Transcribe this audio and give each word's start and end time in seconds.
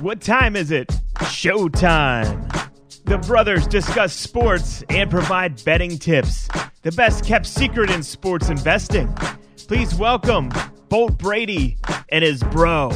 What 0.00 0.20
time 0.20 0.54
is 0.54 0.70
it? 0.70 0.86
Showtime. 1.16 2.70
The 3.06 3.18
brothers 3.18 3.66
discuss 3.66 4.14
sports 4.14 4.84
and 4.90 5.10
provide 5.10 5.64
betting 5.64 5.98
tips. 5.98 6.48
The 6.82 6.92
best 6.92 7.24
kept 7.24 7.46
secret 7.46 7.90
in 7.90 8.04
sports 8.04 8.48
investing. 8.48 9.12
Please 9.66 9.96
welcome 9.96 10.52
Bolt 10.88 11.18
Brady 11.18 11.78
and 12.10 12.22
his 12.22 12.44
bro. 12.44 12.90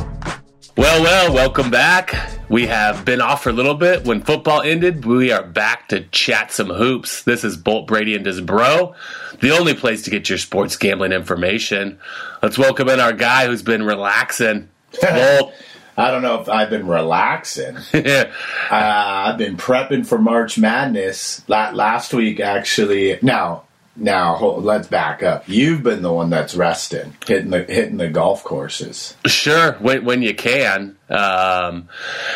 Well, 0.76 1.02
well, 1.02 1.34
welcome 1.34 1.72
back. 1.72 2.14
We 2.48 2.68
have 2.68 3.04
been 3.04 3.20
off 3.20 3.42
for 3.42 3.50
a 3.50 3.52
little 3.52 3.74
bit. 3.74 4.04
When 4.04 4.22
football 4.22 4.62
ended, 4.62 5.04
we 5.04 5.32
are 5.32 5.42
back 5.42 5.88
to 5.88 6.04
chat 6.10 6.52
some 6.52 6.68
hoops. 6.70 7.24
This 7.24 7.42
is 7.42 7.56
Bolt 7.56 7.88
Brady 7.88 8.14
and 8.14 8.24
his 8.24 8.40
bro, 8.40 8.94
the 9.40 9.50
only 9.50 9.74
place 9.74 10.02
to 10.02 10.10
get 10.10 10.28
your 10.28 10.38
sports 10.38 10.76
gambling 10.76 11.10
information. 11.10 11.98
Let's 12.44 12.58
welcome 12.58 12.88
in 12.88 13.00
our 13.00 13.12
guy 13.12 13.46
who's 13.46 13.62
been 13.62 13.82
relaxing. 13.82 14.68
Bolt. 15.02 15.52
I 15.96 16.10
don't 16.10 16.22
know 16.22 16.40
if 16.40 16.48
I've 16.48 16.70
been 16.70 16.86
relaxing. 16.86 17.76
uh, 17.94 18.30
I've 18.70 19.38
been 19.38 19.56
prepping 19.56 20.06
for 20.06 20.18
March 20.18 20.58
Madness. 20.58 21.46
La- 21.48 21.70
last 21.70 22.14
week, 22.14 22.40
actually. 22.40 23.18
Now, 23.20 23.64
now 23.94 24.34
hold, 24.36 24.64
let's 24.64 24.88
back 24.88 25.22
up. 25.22 25.48
You've 25.48 25.82
been 25.82 26.00
the 26.00 26.12
one 26.12 26.30
that's 26.30 26.54
resting, 26.54 27.14
hitting 27.26 27.50
the 27.50 27.64
hitting 27.64 27.98
the 27.98 28.08
golf 28.08 28.42
courses. 28.42 29.14
Sure, 29.26 29.72
when, 29.74 30.04
when 30.04 30.22
you 30.22 30.34
can. 30.34 30.96
Um, 31.10 31.88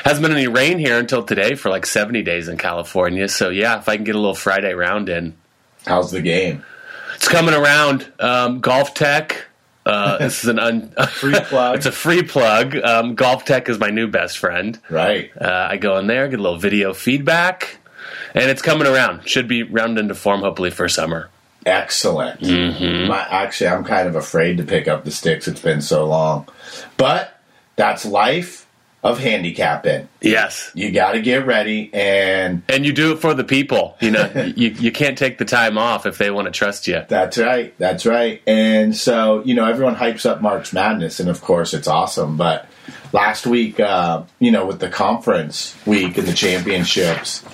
hasn't 0.04 0.22
been 0.22 0.36
any 0.36 0.48
rain 0.48 0.78
here 0.78 0.98
until 0.98 1.22
today 1.22 1.54
for 1.54 1.70
like 1.70 1.86
seventy 1.86 2.22
days 2.22 2.48
in 2.48 2.58
California. 2.58 3.28
So 3.28 3.48
yeah, 3.48 3.78
if 3.78 3.88
I 3.88 3.96
can 3.96 4.04
get 4.04 4.14
a 4.14 4.18
little 4.18 4.34
Friday 4.34 4.74
round 4.74 5.08
in, 5.08 5.34
how's 5.86 6.10
the 6.10 6.20
game? 6.20 6.62
It's 7.14 7.28
coming 7.28 7.54
around. 7.54 8.12
Um, 8.20 8.60
GolfTEC. 8.60 9.36
Uh, 9.86 10.18
this 10.20 10.42
is 10.42 10.50
an 10.50 10.58
un- 10.58 10.92
free 11.12 11.38
plug. 11.40 11.76
it's 11.76 11.86
a 11.86 11.92
free 11.92 12.22
plug. 12.22 12.76
Um, 12.76 13.16
GolfTEC 13.16 13.68
is 13.68 13.78
my 13.78 13.90
new 13.90 14.08
best 14.08 14.36
friend. 14.36 14.78
Right. 14.90 15.30
Uh, 15.40 15.68
I 15.70 15.76
go 15.76 15.96
in 15.98 16.08
there, 16.08 16.28
get 16.28 16.40
a 16.40 16.42
little 16.42 16.58
video 16.58 16.92
feedback, 16.92 17.78
and 18.34 18.50
it's 18.50 18.62
coming 18.62 18.86
around. 18.86 19.28
Should 19.28 19.48
be 19.48 19.62
round 19.62 19.98
into 19.98 20.14
form 20.14 20.40
hopefully 20.40 20.70
for 20.70 20.88
summer. 20.88 21.30
Excellent. 21.64 22.40
Mm-hmm. 22.40 23.08
My, 23.08 23.20
actually, 23.28 23.68
I'm 23.68 23.84
kind 23.84 24.06
of 24.06 24.14
afraid 24.14 24.58
to 24.58 24.64
pick 24.64 24.86
up 24.86 25.04
the 25.04 25.10
sticks. 25.10 25.48
It's 25.48 25.60
been 25.60 25.80
so 25.80 26.06
long, 26.06 26.48
but 26.96 27.40
that's 27.76 28.04
life 28.04 28.65
of 29.02 29.18
handicapping. 29.18 30.08
Yes, 30.20 30.70
you 30.74 30.90
got 30.90 31.12
to 31.12 31.20
get 31.20 31.46
ready, 31.46 31.90
and 31.92 32.62
and 32.68 32.84
you 32.84 32.92
do 32.92 33.12
it 33.12 33.20
for 33.20 33.34
the 33.34 33.44
people. 33.44 33.96
You 34.00 34.10
know, 34.10 34.30
you 34.56 34.70
you 34.70 34.92
can't 34.92 35.16
take 35.16 35.38
the 35.38 35.44
time 35.44 35.78
off 35.78 36.06
if 36.06 36.18
they 36.18 36.30
want 36.30 36.46
to 36.46 36.52
trust 36.52 36.88
you. 36.88 37.02
That's 37.08 37.38
right. 37.38 37.74
That's 37.78 38.06
right. 38.06 38.42
And 38.46 38.96
so 38.96 39.42
you 39.44 39.54
know, 39.54 39.66
everyone 39.66 39.96
hypes 39.96 40.28
up 40.28 40.42
March 40.42 40.72
Madness, 40.72 41.20
and 41.20 41.28
of 41.28 41.40
course, 41.40 41.74
it's 41.74 41.88
awesome. 41.88 42.36
But 42.36 42.66
last 43.12 43.46
week, 43.46 43.78
uh, 43.80 44.24
you 44.38 44.50
know, 44.50 44.66
with 44.66 44.80
the 44.80 44.88
conference 44.88 45.76
week 45.86 46.18
and 46.18 46.26
the 46.26 46.34
championships, 46.34 47.44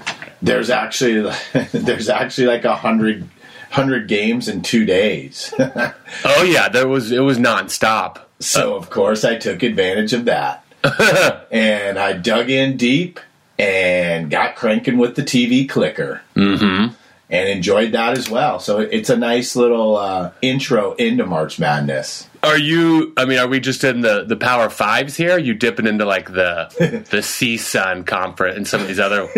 there's 0.41 0.71
actually 0.71 1.33
there's 1.73 2.09
actually 2.09 2.47
like 2.47 2.65
a 2.65 2.77
hundred 2.77 3.29
hundred 3.71 4.09
games 4.09 4.49
in 4.49 4.63
two 4.63 4.85
days. 4.85 5.53
oh 5.59 6.43
yeah, 6.45 6.69
there 6.69 6.89
was 6.89 7.13
it 7.13 7.21
was 7.21 7.39
nonstop. 7.39 8.21
So 8.39 8.75
of 8.75 8.91
course 8.91 9.25
I 9.25 9.37
took 9.37 9.63
advantage 9.63 10.13
of 10.13 10.27
that. 10.27 10.65
and 11.51 11.99
I 11.99 12.13
dug 12.15 12.51
in 12.51 12.77
deep 12.77 13.21
and 13.59 14.31
got 14.31 14.57
cranking 14.57 14.99
with 14.99 15.17
the 15.17 15.23
TV 15.23 15.69
clicker. 15.69 16.23
Mm-hmm. 16.35 16.95
And 17.31 17.49
enjoyed 17.49 17.93
that 17.93 18.19
as 18.19 18.29
well. 18.29 18.61
So 18.61 18.81
it's 18.81 19.09
a 19.09 19.17
nice 19.17 19.57
little 19.57 19.97
uh, 19.97 20.33
intro 20.43 20.93
into 20.95 21.25
March 21.25 21.59
Madness. 21.59 22.29
Are 22.43 22.59
you? 22.59 23.15
I 23.17 23.25
mean, 23.25 23.39
are 23.39 23.47
we 23.47 23.61
just 23.61 23.85
in 23.85 24.01
the 24.01 24.25
the 24.25 24.37
Power 24.37 24.69
Fives 24.69 25.17
here? 25.17 25.33
Are 25.33 25.39
you 25.39 25.55
dipping 25.55 25.87
into 25.87 26.05
like 26.05 26.31
the 26.31 26.69
the 27.11 27.19
CSUN 27.19 28.05
conference 28.05 28.57
and 28.57 28.67
some 28.67 28.81
of 28.81 28.89
these 28.89 28.99
other? 28.99 29.29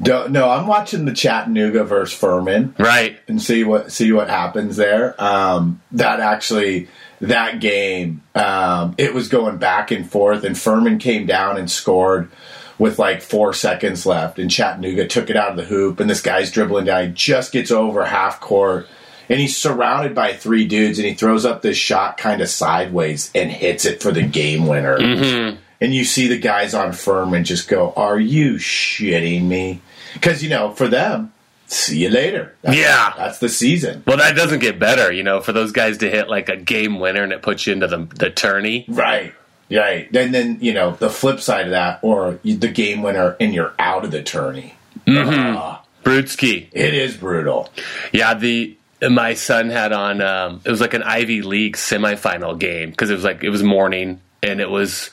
no, 0.28 0.50
I'm 0.50 0.66
watching 0.66 1.04
the 1.04 1.14
Chattanooga 1.14 1.84
versus 1.84 2.18
Furman, 2.18 2.74
right, 2.76 3.16
and 3.28 3.40
see 3.40 3.62
what 3.62 3.92
see 3.92 4.10
what 4.10 4.28
happens 4.28 4.76
there. 4.76 5.14
Um, 5.22 5.80
that 5.92 6.18
actually 6.18 6.88
that 7.28 7.60
game, 7.60 8.22
um, 8.34 8.94
it 8.98 9.14
was 9.14 9.28
going 9.28 9.58
back 9.58 9.90
and 9.90 10.08
forth, 10.08 10.44
and 10.44 10.56
Furman 10.56 10.98
came 10.98 11.26
down 11.26 11.58
and 11.58 11.70
scored 11.70 12.30
with 12.78 12.98
like 12.98 13.22
four 13.22 13.52
seconds 13.52 14.04
left, 14.06 14.38
and 14.38 14.50
Chattanooga 14.50 15.06
took 15.06 15.30
it 15.30 15.36
out 15.36 15.50
of 15.50 15.56
the 15.56 15.64
hoop, 15.64 16.00
and 16.00 16.10
this 16.10 16.20
guy's 16.20 16.50
dribbling 16.50 16.86
down, 16.86 17.06
he 17.06 17.12
just 17.12 17.52
gets 17.52 17.70
over 17.70 18.04
half 18.04 18.40
court, 18.40 18.86
and 19.28 19.40
he's 19.40 19.56
surrounded 19.56 20.14
by 20.14 20.32
three 20.32 20.66
dudes, 20.66 20.98
and 20.98 21.06
he 21.06 21.14
throws 21.14 21.44
up 21.44 21.62
this 21.62 21.76
shot 21.76 22.16
kind 22.16 22.40
of 22.40 22.48
sideways 22.48 23.30
and 23.34 23.50
hits 23.50 23.84
it 23.84 24.02
for 24.02 24.10
the 24.10 24.22
game 24.22 24.66
winner. 24.66 24.98
Mm-hmm. 24.98 25.56
And 25.80 25.94
you 25.94 26.04
see 26.04 26.28
the 26.28 26.38
guys 26.38 26.72
on 26.72 26.92
Furman 26.92 27.44
just 27.44 27.68
go, 27.68 27.92
"Are 27.96 28.18
you 28.18 28.54
shitting 28.54 29.42
me?" 29.42 29.82
Because 30.14 30.42
you 30.42 30.48
know, 30.48 30.72
for 30.72 30.88
them, 30.88 31.33
see 31.66 31.98
you 31.98 32.10
later. 32.10 32.54
That's, 32.62 32.76
yeah, 32.76 33.14
that's 33.16 33.38
the 33.38 33.48
season. 33.48 34.02
Well, 34.06 34.16
that 34.18 34.36
doesn't 34.36 34.60
get 34.60 34.78
better, 34.78 35.12
you 35.12 35.22
know, 35.22 35.40
for 35.40 35.52
those 35.52 35.72
guys 35.72 35.98
to 35.98 36.10
hit 36.10 36.28
like 36.28 36.48
a 36.48 36.56
game 36.56 37.00
winner 37.00 37.22
and 37.22 37.32
it 37.32 37.42
puts 37.42 37.66
you 37.66 37.72
into 37.72 37.86
the 37.86 38.06
the 38.14 38.30
tourney. 38.30 38.84
Right. 38.88 39.34
Right. 39.70 40.14
And 40.14 40.34
then, 40.34 40.58
you 40.60 40.74
know, 40.74 40.92
the 40.92 41.10
flip 41.10 41.40
side 41.40 41.66
of 41.66 41.70
that, 41.70 42.00
or 42.02 42.38
the 42.44 42.68
game 42.68 43.02
winner 43.02 43.36
and 43.40 43.54
you're 43.54 43.74
out 43.78 44.04
of 44.04 44.10
the 44.10 44.22
tourney. 44.22 44.74
Mm-hmm. 45.06 45.56
Uh, 45.56 45.78
Brutski. 46.02 46.68
It 46.72 46.94
is 46.94 47.16
brutal. 47.16 47.70
Yeah, 48.12 48.34
the 48.34 48.76
my 49.10 49.34
son 49.34 49.70
had 49.70 49.92
on 49.92 50.20
um, 50.20 50.60
it 50.64 50.70
was 50.70 50.80
like 50.80 50.94
an 50.94 51.02
Ivy 51.02 51.42
League 51.42 51.76
semifinal 51.76 52.58
game 52.58 52.90
because 52.90 53.10
it 53.10 53.14
was 53.14 53.24
like 53.24 53.42
it 53.42 53.50
was 53.50 53.62
morning 53.62 54.20
and 54.42 54.60
it 54.60 54.70
was 54.70 55.10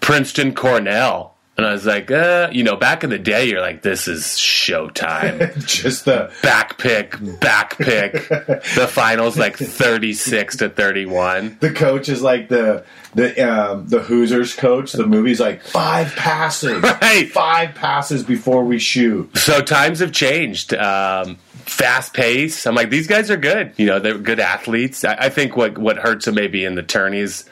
Princeton 0.00 0.54
Cornell 0.54 1.35
and 1.56 1.66
I 1.66 1.72
was 1.72 1.86
like, 1.86 2.10
uh, 2.10 2.50
you 2.52 2.62
know, 2.62 2.76
back 2.76 3.02
in 3.02 3.10
the 3.10 3.18
day, 3.18 3.48
you're 3.48 3.62
like, 3.62 3.80
this 3.80 4.08
is 4.08 4.24
showtime. 4.24 5.66
Just 5.66 6.04
the 6.04 6.30
back 6.42 6.76
pick, 6.76 7.16
back 7.40 7.78
pick. 7.78 8.12
the 8.28 8.88
finals 8.90 9.38
like 9.38 9.56
36 9.58 10.56
to 10.58 10.68
31. 10.68 11.56
The 11.60 11.72
coach 11.72 12.08
is 12.08 12.22
like 12.22 12.48
the 12.48 12.84
the 13.14 13.40
um, 13.40 13.88
the 13.88 14.00
Hoosiers 14.00 14.54
coach. 14.54 14.92
The 14.92 15.06
movie's 15.06 15.40
like 15.40 15.62
five 15.62 16.14
passes, 16.14 16.82
right? 17.00 17.30
Five 17.30 17.74
passes 17.74 18.22
before 18.22 18.64
we 18.64 18.78
shoot. 18.78 19.36
So 19.38 19.62
times 19.62 20.00
have 20.00 20.12
changed. 20.12 20.74
Um, 20.74 21.38
fast 21.66 22.14
pace. 22.14 22.66
I'm 22.66 22.74
like, 22.74 22.90
these 22.90 23.06
guys 23.06 23.30
are 23.30 23.36
good. 23.36 23.72
You 23.76 23.86
know, 23.86 23.98
they're 23.98 24.18
good 24.18 24.40
athletes. 24.40 25.04
I, 25.04 25.14
I 25.14 25.28
think 25.28 25.56
what 25.56 25.76
what 25.76 25.98
hurts 25.98 26.24
them 26.24 26.36
maybe 26.36 26.64
in 26.64 26.76
the 26.76 26.82
tourneys, 26.82 27.44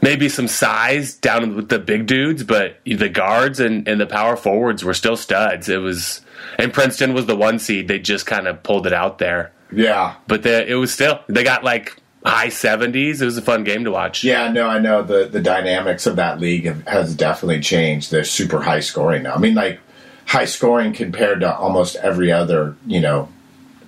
maybe 0.00 0.28
some 0.28 0.48
size 0.48 1.14
down 1.14 1.56
with 1.56 1.68
the 1.68 1.78
big 1.78 2.06
dudes, 2.06 2.44
but 2.44 2.78
the 2.84 3.08
guards 3.08 3.60
and, 3.60 3.86
and 3.86 4.00
the 4.00 4.06
power 4.06 4.36
forwards 4.36 4.84
were 4.84 4.94
still 4.94 5.16
studs. 5.16 5.68
It 5.68 5.78
was, 5.78 6.22
and 6.58 6.72
Princeton 6.72 7.14
was 7.14 7.26
the 7.26 7.36
one 7.36 7.58
seed. 7.58 7.88
They 7.88 7.98
just 7.98 8.26
kind 8.26 8.46
of 8.46 8.62
pulled 8.62 8.86
it 8.86 8.92
out 8.92 9.18
there. 9.18 9.52
Yeah, 9.70 10.14
but 10.26 10.46
it 10.46 10.76
was 10.76 10.92
still 10.92 11.20
they 11.28 11.44
got 11.44 11.62
like 11.62 12.00
high 12.24 12.48
70s. 12.48 13.20
It 13.20 13.24
was 13.24 13.36
a 13.36 13.42
fun 13.42 13.64
game 13.64 13.84
to 13.84 13.90
watch. 13.90 14.24
Yeah, 14.24 14.50
no, 14.50 14.68
I 14.68 14.78
know 14.78 15.02
the 15.02 15.26
the 15.26 15.40
dynamics 15.40 16.06
of 16.06 16.16
that 16.16 16.40
league 16.40 16.64
have, 16.64 16.86
has 16.86 17.14
definitely 17.14 17.60
changed. 17.60 18.10
They're 18.10 18.24
super 18.24 18.62
high 18.62 18.80
scoring 18.80 19.24
now. 19.24 19.34
I 19.34 19.38
mean, 19.38 19.54
like 19.54 19.80
high 20.26 20.44
scoring 20.44 20.92
compared 20.92 21.40
to 21.40 21.54
almost 21.54 21.96
every 21.96 22.30
other, 22.30 22.76
you 22.86 23.00
know, 23.00 23.28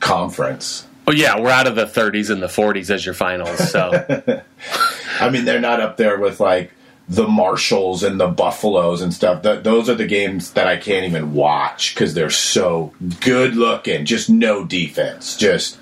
conference. 0.01 0.87
Well, 1.07 1.17
yeah, 1.17 1.39
we're 1.41 1.51
out 1.51 1.67
of 1.67 1.77
the 1.77 1.87
30s 1.87 2.31
and 2.31 2.43
the 2.43 2.47
40s 2.47 2.91
as 2.91 3.05
your 3.05 3.15
finals. 3.15 3.59
So, 3.71 3.91
I 5.21 5.31
mean, 5.31 5.45
they're 5.45 5.61
not 5.61 5.81
up 5.81 5.97
there 5.97 6.19
with 6.19 6.41
like 6.41 6.73
the 7.09 7.27
Marshalls 7.27 8.05
and 8.05 8.21
the 8.21 8.29
Buffaloes 8.29 9.03
and 9.03 9.13
stuff. 9.13 9.43
Those 9.43 9.89
are 9.89 9.97
the 9.97 10.07
games 10.07 10.53
that 10.53 10.69
I 10.69 10.77
can't 10.77 11.05
even 11.05 11.35
watch 11.35 11.95
because 11.95 12.15
they're 12.15 12.31
so 12.31 12.95
good 13.21 13.57
looking. 13.57 14.05
Just 14.05 14.31
no 14.31 14.65
defense. 14.65 15.37
Just, 15.37 15.77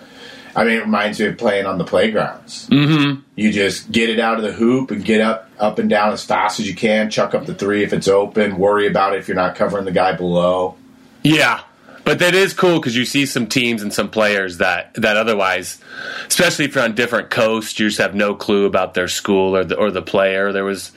I 0.57 0.65
mean, 0.65 0.79
it 0.79 0.85
reminds 0.85 1.21
me 1.21 1.27
of 1.27 1.37
playing 1.37 1.67
on 1.67 1.77
the 1.77 1.85
playgrounds. 1.85 2.67
Mm-hmm. 2.71 3.21
You 3.37 3.53
just 3.53 3.93
get 3.93 4.09
it 4.09 4.19
out 4.19 4.39
of 4.39 4.43
the 4.43 4.53
hoop 4.53 4.91
and 4.91 5.05
get 5.05 5.21
up, 5.21 5.51
up 5.59 5.79
and 5.79 5.91
down 5.91 6.15
as 6.15 6.25
fast 6.25 6.61
as 6.61 6.67
you 6.67 6.75
can. 6.75 7.11
Chuck 7.11 7.35
up 7.35 7.45
the 7.45 7.55
three 7.55 7.85
if 7.85 7.93
it's 7.93 8.09
open. 8.09 8.57
Worry 8.57 8.87
about 8.87 9.13
it 9.15 9.19
if 9.19 9.29
you're 9.29 9.35
not 9.35 9.55
covering 9.55 9.85
the 9.85 9.93
guy 9.93 10.13
below. 10.17 10.77
Yeah, 11.23 11.61
but 12.09 12.21
that 12.21 12.35
is 12.35 12.55
cool 12.55 12.81
because 12.81 12.97
you 12.97 13.05
see 13.05 13.27
some 13.27 13.47
teams 13.47 13.83
and 13.83 13.93
some 13.93 14.09
players 14.09 14.57
that 14.57 14.95
that 14.95 15.19
otherwise, 15.19 15.79
especially 16.27 16.65
if 16.65 16.75
you're 16.75 16.83
on 16.83 16.95
different 16.95 17.29
coasts, 17.29 17.79
you 17.79 17.87
just 17.87 17.99
have 17.99 18.15
no 18.15 18.35
clue 18.35 18.65
about 18.65 18.95
their 18.95 19.09
school 19.09 19.55
or 19.55 19.63
the 19.63 19.77
or 19.77 19.91
the 19.91 20.01
player. 20.01 20.51
There 20.51 20.65
was 20.65 20.93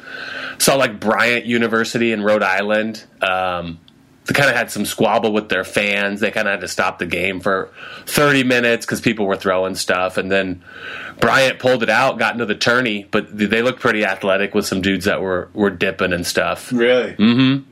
saw 0.58 0.76
like 0.76 1.02
Bryant 1.02 1.46
University 1.46 2.14
in 2.14 2.24
Rhode 2.24 2.44
Island. 2.44 3.04
Um, 3.22 3.82
they 4.24 4.34
kind 4.34 4.50
of 4.50 4.56
had 4.56 4.72
some 4.72 4.86
squabble 4.86 5.34
with 5.34 5.50
their 5.50 5.66
fans. 5.66 6.22
They 6.22 6.32
kind 6.32 6.48
of 6.48 6.54
had 6.54 6.62
to 6.62 6.70
stop 6.70 6.98
the 6.98 7.06
game 7.06 7.42
for 7.42 7.74
30 8.06 8.46
minutes 8.46 8.86
because 8.86 9.02
people 9.02 9.26
were 9.26 9.36
throwing 9.36 9.76
stuff, 9.76 10.16
and 10.16 10.32
then 10.32 10.64
Bryant 11.20 11.60
pulled 11.60 11.84
it 11.84 11.90
out, 11.90 12.20
got 12.20 12.36
into 12.36 12.46
the 12.46 12.56
tourney. 12.56 13.06
But 13.12 13.38
they 13.38 13.62
looked 13.62 13.82
pretty 13.82 14.06
athletic 14.06 14.56
with 14.56 14.66
some 14.66 14.82
dudes 14.82 15.04
that 15.04 15.22
were 15.22 15.50
were 15.54 15.72
dipping 15.72 16.14
and 16.14 16.26
stuff. 16.26 16.72
Really? 16.72 17.16
Mm-hmm. 17.16 17.70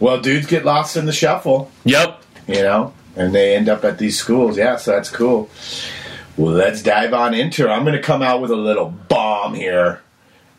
Well, 0.00 0.20
dudes 0.20 0.48
get 0.48 0.64
lost 0.64 0.96
in 0.96 1.06
the 1.06 1.12
shuffle. 1.12 1.70
Yep 1.84 2.19
you 2.50 2.62
know, 2.62 2.92
and 3.16 3.34
they 3.34 3.54
end 3.54 3.68
up 3.68 3.84
at 3.84 3.98
these 3.98 4.18
schools. 4.18 4.58
Yeah, 4.58 4.76
so 4.76 4.90
that's 4.92 5.08
cool. 5.08 5.48
Well, 6.36 6.54
let's 6.54 6.82
dive 6.82 7.14
on 7.14 7.32
into 7.32 7.66
it. 7.66 7.70
I'm 7.70 7.84
going 7.84 7.96
to 7.96 8.02
come 8.02 8.22
out 8.22 8.40
with 8.40 8.50
a 8.50 8.56
little 8.56 8.90
bomb 9.08 9.54
here. 9.54 10.02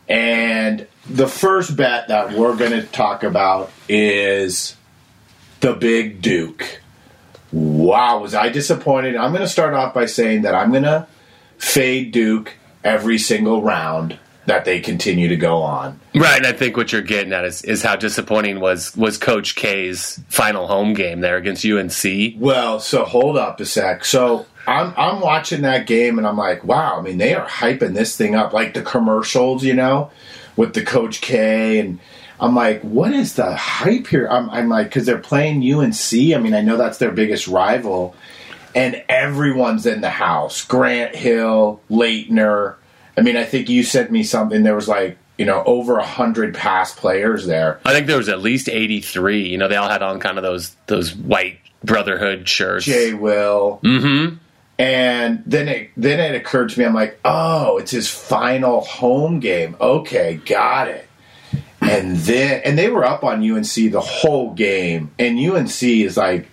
And 0.07 0.87
the 1.09 1.27
first 1.27 1.75
bet 1.75 2.07
that 2.07 2.33
we're 2.33 2.55
going 2.55 2.71
to 2.71 2.83
talk 2.83 3.23
about 3.23 3.71
is 3.89 4.75
the 5.59 5.73
Big 5.73 6.21
Duke. 6.21 6.81
Wow, 7.51 8.19
was 8.19 8.33
I 8.33 8.49
disappointed? 8.49 9.15
I'm 9.15 9.31
going 9.31 9.43
to 9.43 9.49
start 9.49 9.73
off 9.73 9.93
by 9.93 10.05
saying 10.05 10.43
that 10.43 10.55
I'm 10.55 10.71
going 10.71 10.83
to 10.83 11.07
fade 11.57 12.11
Duke 12.11 12.53
every 12.83 13.17
single 13.17 13.61
round 13.61 14.17
that 14.45 14.65
they 14.65 14.79
continue 14.79 15.27
to 15.27 15.35
go 15.35 15.61
on. 15.61 15.99
Right, 16.15 16.37
and 16.37 16.47
I 16.47 16.51
think 16.51 16.75
what 16.75 16.91
you're 16.91 17.01
getting 17.01 17.31
at 17.31 17.45
is, 17.45 17.61
is 17.63 17.83
how 17.83 17.95
disappointing 17.95 18.59
was 18.59 18.95
was 18.97 19.17
Coach 19.17 19.55
K's 19.55 20.19
final 20.29 20.67
home 20.67 20.93
game 20.93 21.21
there 21.21 21.37
against 21.37 21.65
UNC. 21.65 22.35
Well, 22.37 22.79
so 22.79 23.05
hold 23.05 23.37
up 23.37 23.59
a 23.59 23.65
sec. 23.65 24.03
So 24.03 24.45
I'm 24.67 24.93
I'm 24.97 25.21
watching 25.21 25.61
that 25.61 25.87
game 25.87 26.17
and 26.17 26.27
I'm 26.27 26.37
like, 26.37 26.63
wow. 26.63 26.97
I 26.97 27.01
mean, 27.01 27.17
they 27.17 27.33
are 27.35 27.47
hyping 27.47 27.93
this 27.93 28.17
thing 28.17 28.35
up, 28.35 28.53
like 28.53 28.73
the 28.73 28.81
commercials, 28.81 29.63
you 29.63 29.73
know, 29.73 30.11
with 30.55 30.73
the 30.73 30.83
Coach 30.83 31.21
K, 31.21 31.79
and 31.79 31.99
I'm 32.39 32.55
like, 32.55 32.81
what 32.81 33.13
is 33.13 33.35
the 33.35 33.55
hype 33.55 34.07
here? 34.07 34.27
I'm, 34.27 34.49
I'm 34.49 34.67
like, 34.67 34.87
because 34.87 35.05
they're 35.05 35.19
playing 35.19 35.61
UNC. 35.61 36.13
I 36.13 36.39
mean, 36.39 36.55
I 36.55 36.61
know 36.61 36.75
that's 36.75 36.97
their 36.97 37.11
biggest 37.11 37.47
rival, 37.47 38.15
and 38.73 39.03
everyone's 39.07 39.85
in 39.85 40.01
the 40.01 40.09
house. 40.09 40.65
Grant 40.65 41.15
Hill, 41.15 41.79
Laettner. 41.89 42.75
I 43.17 43.21
mean, 43.21 43.37
I 43.37 43.43
think 43.43 43.69
you 43.69 43.83
sent 43.83 44.11
me 44.11 44.23
something. 44.23 44.63
There 44.63 44.75
was 44.75 44.87
like 44.87 45.17
you 45.37 45.45
know 45.45 45.63
over 45.65 45.97
a 45.97 46.05
hundred 46.05 46.53
past 46.53 46.97
players 46.97 47.45
there. 47.45 47.79
I 47.85 47.93
think 47.93 48.07
there 48.07 48.17
was 48.17 48.29
at 48.29 48.41
least 48.41 48.69
83. 48.69 49.47
You 49.47 49.57
know, 49.57 49.67
they 49.67 49.75
all 49.75 49.89
had 49.89 50.03
on 50.03 50.19
kind 50.19 50.37
of 50.37 50.43
those 50.43 50.75
those 50.87 51.15
white 51.15 51.59
brotherhood 51.83 52.47
shirts. 52.47 52.85
Jay 52.85 53.13
Will. 53.13 53.79
Mm-hmm. 53.83 54.35
And 54.77 55.43
then 55.45 55.67
it 55.67 55.91
then 55.95 56.19
it 56.19 56.35
occurred 56.35 56.69
to 56.69 56.79
me, 56.79 56.85
I'm 56.85 56.93
like, 56.93 57.19
oh, 57.23 57.77
it's 57.77 57.91
his 57.91 58.09
final 58.09 58.81
home 58.81 59.39
game. 59.39 59.75
Okay, 59.79 60.41
got 60.45 60.87
it. 60.87 61.07
And 61.79 62.17
then 62.17 62.61
and 62.65 62.77
they 62.77 62.89
were 62.89 63.05
up 63.05 63.23
on 63.23 63.47
UNC 63.47 63.73
the 63.73 64.01
whole 64.01 64.53
game. 64.53 65.11
And 65.19 65.39
UNC 65.39 65.83
is 65.83 66.17
like, 66.17 66.47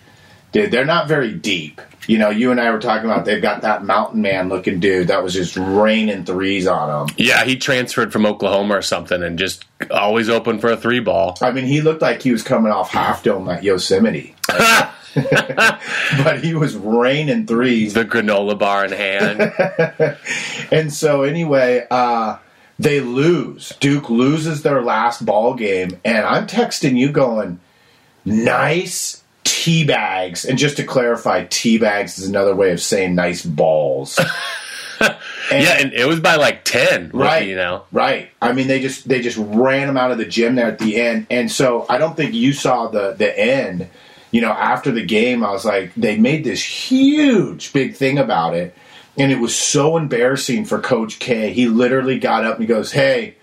dude, 0.51 0.71
they're 0.71 0.85
not 0.85 1.07
very 1.07 1.33
deep. 1.33 1.81
You 2.07 2.17
know, 2.17 2.29
you 2.29 2.51
and 2.51 2.59
I 2.59 2.71
were 2.71 2.79
talking 2.79 3.09
about 3.09 3.25
they've 3.25 3.41
got 3.41 3.61
that 3.61 3.83
mountain 3.83 4.21
man 4.21 4.49
looking 4.49 4.79
dude 4.79 5.09
that 5.09 5.23
was 5.23 5.33
just 5.33 5.55
raining 5.57 6.25
threes 6.25 6.65
on 6.65 7.07
them. 7.07 7.15
Yeah, 7.17 7.43
he 7.43 7.55
transferred 7.55 8.11
from 8.11 8.25
Oklahoma 8.25 8.77
or 8.77 8.81
something 8.81 9.21
and 9.21 9.37
just 9.37 9.65
always 9.91 10.29
open 10.29 10.59
for 10.59 10.71
a 10.71 10.77
three 10.77 11.01
ball. 11.01 11.37
I 11.41 11.51
mean, 11.51 11.65
he 11.65 11.81
looked 11.81 12.01
like 12.01 12.21
he 12.21 12.31
was 12.31 12.41
coming 12.41 12.71
off 12.71 12.91
half 12.91 13.23
dome 13.23 13.49
at 13.49 13.63
Yosemite. 13.63 14.35
but 16.23 16.43
he 16.43 16.53
was 16.53 16.75
raining 16.75 17.47
threes. 17.47 17.93
The 17.93 18.05
granola 18.05 18.57
bar 18.57 18.85
in 18.85 18.91
hand. 18.91 20.17
and 20.71 20.93
so 20.93 21.23
anyway, 21.23 21.85
uh, 21.89 22.37
they 22.77 22.99
lose. 22.99 23.73
Duke 23.79 24.09
loses 24.09 24.61
their 24.61 24.81
last 24.81 25.25
ball 25.25 25.55
game, 25.55 25.99
and 26.05 26.25
I'm 26.25 26.47
texting 26.47 26.97
you 26.97 27.11
going, 27.11 27.59
nice 28.23 29.18
tea 29.59 29.83
bags. 29.83 30.45
And 30.45 30.57
just 30.57 30.77
to 30.77 30.83
clarify, 30.85 31.45
tea 31.49 31.77
bags 31.77 32.17
is 32.17 32.29
another 32.29 32.55
way 32.55 32.71
of 32.71 32.81
saying 32.81 33.15
nice 33.15 33.45
balls. 33.45 34.19
And, 35.51 35.63
yeah, 35.63 35.77
and 35.79 35.93
it 35.93 36.05
was 36.05 36.19
by 36.19 36.35
like 36.35 36.63
ten, 36.65 37.09
right? 37.11 37.47
You 37.47 37.55
know, 37.55 37.85
right? 37.91 38.29
I 38.39 38.51
mean, 38.53 38.67
they 38.67 38.81
just 38.81 39.07
they 39.07 39.21
just 39.21 39.37
ran 39.37 39.87
them 39.87 39.97
out 39.97 40.11
of 40.11 40.19
the 40.19 40.25
gym 40.25 40.55
there 40.55 40.67
at 40.67 40.77
the 40.77 40.97
end, 40.97 41.25
and 41.31 41.49
so 41.49 41.87
I 41.89 41.97
don't 41.97 42.15
think 42.15 42.35
you 42.35 42.53
saw 42.53 42.89
the 42.89 43.13
the 43.13 43.39
end. 43.39 43.87
You 44.29 44.41
know, 44.41 44.51
after 44.51 44.91
the 44.91 45.03
game, 45.03 45.43
I 45.43 45.51
was 45.51 45.65
like, 45.65 45.95
they 45.95 46.17
made 46.17 46.43
this 46.43 46.63
huge 46.63 47.73
big 47.73 47.95
thing 47.95 48.19
about 48.19 48.53
it, 48.53 48.75
and 49.17 49.31
it 49.31 49.39
was 49.39 49.55
so 49.55 49.97
embarrassing 49.97 50.65
for 50.65 50.79
Coach 50.79 51.17
K. 51.17 51.51
He 51.51 51.67
literally 51.67 52.19
got 52.19 52.45
up 52.45 52.55
and 52.57 52.63
he 52.63 52.67
goes, 52.67 52.91
"Hey." 52.91 53.35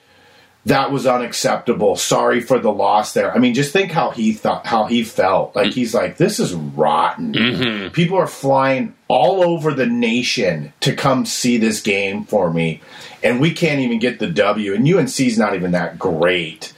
That 0.67 0.91
was 0.91 1.07
unacceptable. 1.07 1.95
Sorry 1.95 2.41
for 2.41 2.59
the 2.59 2.73
loss 2.73 3.15
there. 3.15 3.33
I 3.33 3.39
mean, 3.39 3.55
just 3.55 3.73
think 3.73 3.93
how 3.93 4.11
he 4.11 4.33
thought, 4.33 4.67
how 4.67 4.87
he 4.87 5.05
felt. 5.05 5.55
Like 5.55 5.73
he's 5.73 5.95
like, 5.95 6.17
this 6.17 6.41
is 6.41 6.55
rotten. 6.55 7.33
Mm-hmm. 7.33 7.89
People 7.93 8.19
are 8.19 8.27
flying 8.27 8.95
all 9.07 9.45
over 9.45 9.73
the 9.73 9.87
nation 9.87 10.73
to 10.81 10.95
come 10.95 11.25
see 11.25 11.57
this 11.57 11.81
game 11.81 12.25
for 12.25 12.53
me, 12.53 12.83
and 13.23 13.41
we 13.41 13.53
can't 13.53 13.81
even 13.81 14.01
get 14.01 14.19
the 14.19 14.27
W. 14.27 14.75
And 14.75 14.87
UNC's 14.87 15.39
not 15.39 15.55
even 15.55 15.71
that 15.71 16.01
great. 16.01 16.73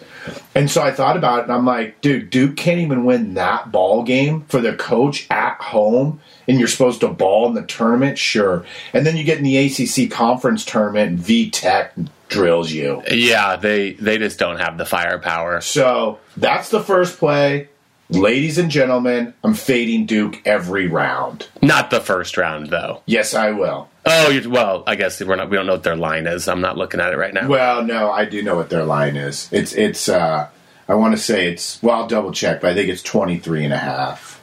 And 0.55 0.71
so 0.71 0.83
I 0.83 0.91
thought 0.91 1.17
about 1.17 1.41
it, 1.41 1.43
and 1.45 1.53
I'm 1.53 1.65
like, 1.65 2.01
dude, 2.01 2.31
Duke 2.31 2.57
can't 2.57 2.81
even 2.81 3.05
win 3.05 3.35
that 3.35 3.71
ball 3.73 4.03
game 4.03 4.43
for 4.49 4.61
their 4.61 4.77
coach 4.77 5.27
at 5.31 5.61
home, 5.61 6.21
and 6.47 6.59
you're 6.59 6.69
supposed 6.69 7.01
to 7.01 7.09
ball 7.09 7.47
in 7.47 7.55
the 7.55 7.65
tournament, 7.65 8.19
sure. 8.19 8.65
And 8.93 9.07
then 9.07 9.17
you 9.17 9.25
get 9.25 9.39
in 9.39 9.45
the 9.45 9.57
ACC 9.57 10.11
conference 10.11 10.65
tournament, 10.65 11.11
and 11.11 11.19
V 11.19 11.51
Tech 11.51 11.95
drills 12.29 12.71
you. 12.71 13.03
Yeah, 13.11 13.57
they 13.57 13.93
they 13.93 14.19
just 14.19 14.39
don't 14.39 14.59
have 14.59 14.79
the 14.79 14.85
firepower. 14.85 15.61
So 15.61 16.19
that's 16.37 16.71
the 16.71 16.81
first 16.81 17.19
play. 17.19 17.69
Ladies 18.11 18.57
and 18.57 18.71
gentlemen, 18.71 19.35
I'm 19.45 19.53
fading 19.53 20.07
Duke 20.07 20.41
every 20.47 20.87
round. 20.87 21.49
Not 21.61 21.91
the 21.91 22.01
first 22.01 22.39
round 22.39 22.71
though. 22.71 23.03
Yes, 23.05 23.35
I 23.35 23.51
will. 23.51 23.89
Oh, 24.07 24.31
you're, 24.31 24.49
well, 24.49 24.83
I 24.87 24.95
guess 24.95 25.23
we're 25.23 25.37
not. 25.37 25.51
We 25.51 25.57
don't 25.59 25.67
know 25.67 25.75
what 25.75 25.83
their 25.83 25.97
line 25.97 26.27
is. 26.27 26.49
I'm 26.49 26.63
not 26.63 26.79
looking 26.79 27.01
at 27.01 27.13
it 27.13 27.19
right 27.19 27.35
now. 27.35 27.47
Well, 27.47 27.83
no, 27.85 28.11
I 28.11 28.25
do 28.25 28.43
know 28.43 28.57
what 28.57 28.71
their 28.71 28.85
line 28.85 29.17
is. 29.17 29.49
It's 29.53 29.75
it's. 29.75 30.09
uh 30.09 30.49
I 30.89 30.95
want 30.95 31.15
to 31.15 31.21
say 31.21 31.53
it's. 31.53 31.83
Well, 31.83 31.97
I'll 31.97 32.07
double 32.07 32.33
check, 32.33 32.63
but 32.63 32.71
I 32.71 32.75
think 32.75 32.89
it's 32.89 33.03
23 33.03 33.65
and 33.65 33.75
a 33.75 33.79
half. 33.79 34.41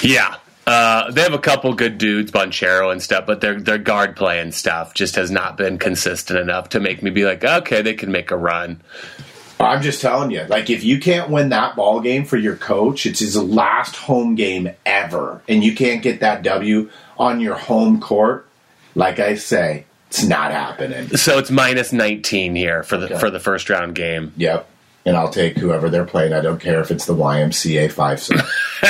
Yeah. 0.00 0.36
Uh, 0.68 1.10
they 1.10 1.22
have 1.22 1.32
a 1.32 1.38
couple 1.38 1.74
good 1.74 1.98
dudes, 1.98 2.30
Banchero 2.30 2.90
and 2.92 3.02
stuff, 3.02 3.24
but 3.26 3.40
their 3.40 3.60
their 3.60 3.78
guard 3.78 4.16
play 4.16 4.40
and 4.40 4.52
stuff 4.54 4.94
just 4.94 5.16
has 5.16 5.30
not 5.30 5.56
been 5.56 5.78
consistent 5.78 6.38
enough 6.38 6.70
to 6.70 6.80
make 6.80 7.02
me 7.02 7.10
be 7.10 7.24
like, 7.24 7.44
okay, 7.44 7.82
they 7.82 7.94
can 7.94 8.10
make 8.10 8.30
a 8.30 8.36
run. 8.36 8.80
I'm 9.58 9.80
just 9.82 10.00
telling 10.02 10.30
you, 10.30 10.44
like 10.48 10.68
if 10.70 10.84
you 10.84 11.00
can't 11.00 11.30
win 11.30 11.48
that 11.48 11.76
ball 11.76 12.00
game 12.00 12.24
for 12.24 12.36
your 12.36 12.56
coach, 12.56 13.06
it's 13.06 13.20
his 13.20 13.36
last 13.36 13.96
home 13.96 14.34
game 14.34 14.70
ever, 14.84 15.40
and 15.48 15.64
you 15.64 15.74
can't 15.74 16.02
get 16.02 16.20
that 16.20 16.42
W 16.42 16.90
on 17.18 17.40
your 17.40 17.54
home 17.56 18.00
court. 18.00 18.46
Like 18.94 19.18
I 19.18 19.34
say, 19.36 19.86
it's 20.08 20.22
not 20.24 20.52
happening. 20.52 21.08
So 21.16 21.38
it's 21.38 21.50
minus 21.50 21.92
19 21.92 22.54
here 22.54 22.82
for 22.82 22.96
the 22.98 23.06
Okay. 23.06 23.18
for 23.18 23.30
the 23.30 23.40
first 23.40 23.70
round 23.70 23.94
game. 23.94 24.32
Yep. 24.36 24.68
And 25.06 25.16
I'll 25.16 25.30
take 25.30 25.56
whoever 25.56 25.88
they're 25.88 26.04
playing. 26.04 26.32
I 26.32 26.40
don't 26.40 26.60
care 26.60 26.80
if 26.80 26.90
it's 26.90 27.06
the 27.06 27.14
YMCA 27.14 27.92
five 27.92 28.20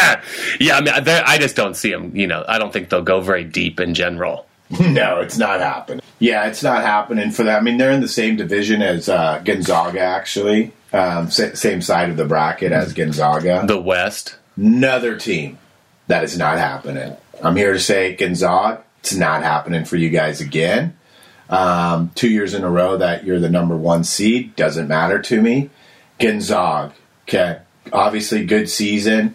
yeah, 0.61 0.77
I 0.77 0.81
mean, 0.81 0.95
I 0.97 1.37
just 1.39 1.57
don't 1.57 1.77
see 1.77 1.91
them. 1.91 2.17
You 2.17 2.27
know, 2.27 2.45
I 2.49 2.59
don't 2.59 2.73
think 2.73 2.89
they'll 2.89 3.03
go 3.03 3.21
very 3.21 3.45
deep 3.45 3.81
in 3.81 3.95
general. 3.95 4.47
no, 4.81 5.21
it's 5.21 5.39
not 5.39 5.61
happening. 5.61 6.03
Yeah, 6.19 6.47
it's 6.47 6.63
not 6.63 6.83
happening 6.83 7.31
for 7.31 7.45
them. 7.45 7.57
I 7.57 7.61
mean, 7.61 7.79
they're 7.79 7.93
in 7.93 8.01
the 8.01 8.09
same 8.09 8.37
division 8.37 8.83
as 8.83 9.09
uh, 9.09 9.41
Gonzaga, 9.45 10.01
actually. 10.01 10.73
Um, 10.93 11.31
sa- 11.31 11.55
same 11.55 11.83
side 11.83 12.11
of 12.11 12.17
the 12.17 12.25
bracket 12.25 12.73
as 12.73 12.93
Gonzaga. 12.93 13.65
The 13.67 13.81
West. 13.81 14.37
Another 14.57 15.17
team 15.17 15.59
that 16.07 16.25
is 16.25 16.37
not 16.39 16.59
happening. 16.59 17.17
I'm 17.43 17.57
here 17.57 17.73
to 17.73 17.79
say, 17.79 18.17
Gonzaga, 18.17 18.83
it's 19.01 19.15
not 19.15 19.43
happening 19.43 19.85
for 19.85 19.97
you 19.97 20.11
guys 20.11 20.41
again. 20.41 20.97
Um, 21.49 22.11
two 22.15 22.29
years 22.31 22.55
in 22.55 22.65
a 22.65 22.71
row 22.71 22.97
that 22.97 23.25
you're 23.25 23.39
the 23.39 23.51
number 23.51 23.77
one 23.77 24.03
seed 24.05 24.57
doesn't 24.57 24.89
matter 24.89 25.21
to 25.23 25.41
me. 25.41 25.71
Gonzaga, 26.19 26.93
okay, 27.29 27.61
obviously 27.93 28.45
good 28.45 28.69
season, 28.69 29.35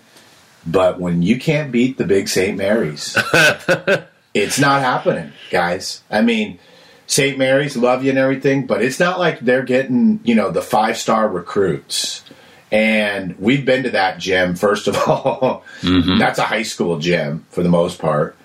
but 0.65 0.99
when 0.99 1.21
you 1.21 1.39
can't 1.39 1.71
beat 1.71 1.97
the 1.97 2.05
big 2.05 2.27
St. 2.27 2.57
Mary's, 2.57 3.17
it's 4.33 4.59
not 4.59 4.81
happening, 4.81 5.31
guys. 5.49 6.01
I 6.09 6.21
mean, 6.21 6.59
St. 7.07 7.37
Mary's 7.37 7.75
love 7.75 8.03
you 8.03 8.09
and 8.11 8.19
everything, 8.19 8.65
but 8.65 8.81
it's 8.81 8.99
not 8.99 9.19
like 9.19 9.39
they're 9.39 9.63
getting, 9.63 10.21
you 10.23 10.35
know, 10.35 10.51
the 10.51 10.61
five 10.61 10.97
star 10.97 11.27
recruits. 11.27 12.23
And 12.71 13.37
we've 13.37 13.65
been 13.65 13.83
to 13.83 13.89
that 13.91 14.17
gym, 14.17 14.55
first 14.55 14.87
of 14.87 14.95
all. 15.07 15.63
That's 15.83 16.39
a 16.39 16.43
high 16.43 16.63
school 16.63 16.99
gym 16.99 17.45
for 17.49 17.63
the 17.63 17.69
most 17.69 17.99
part. 17.99 18.37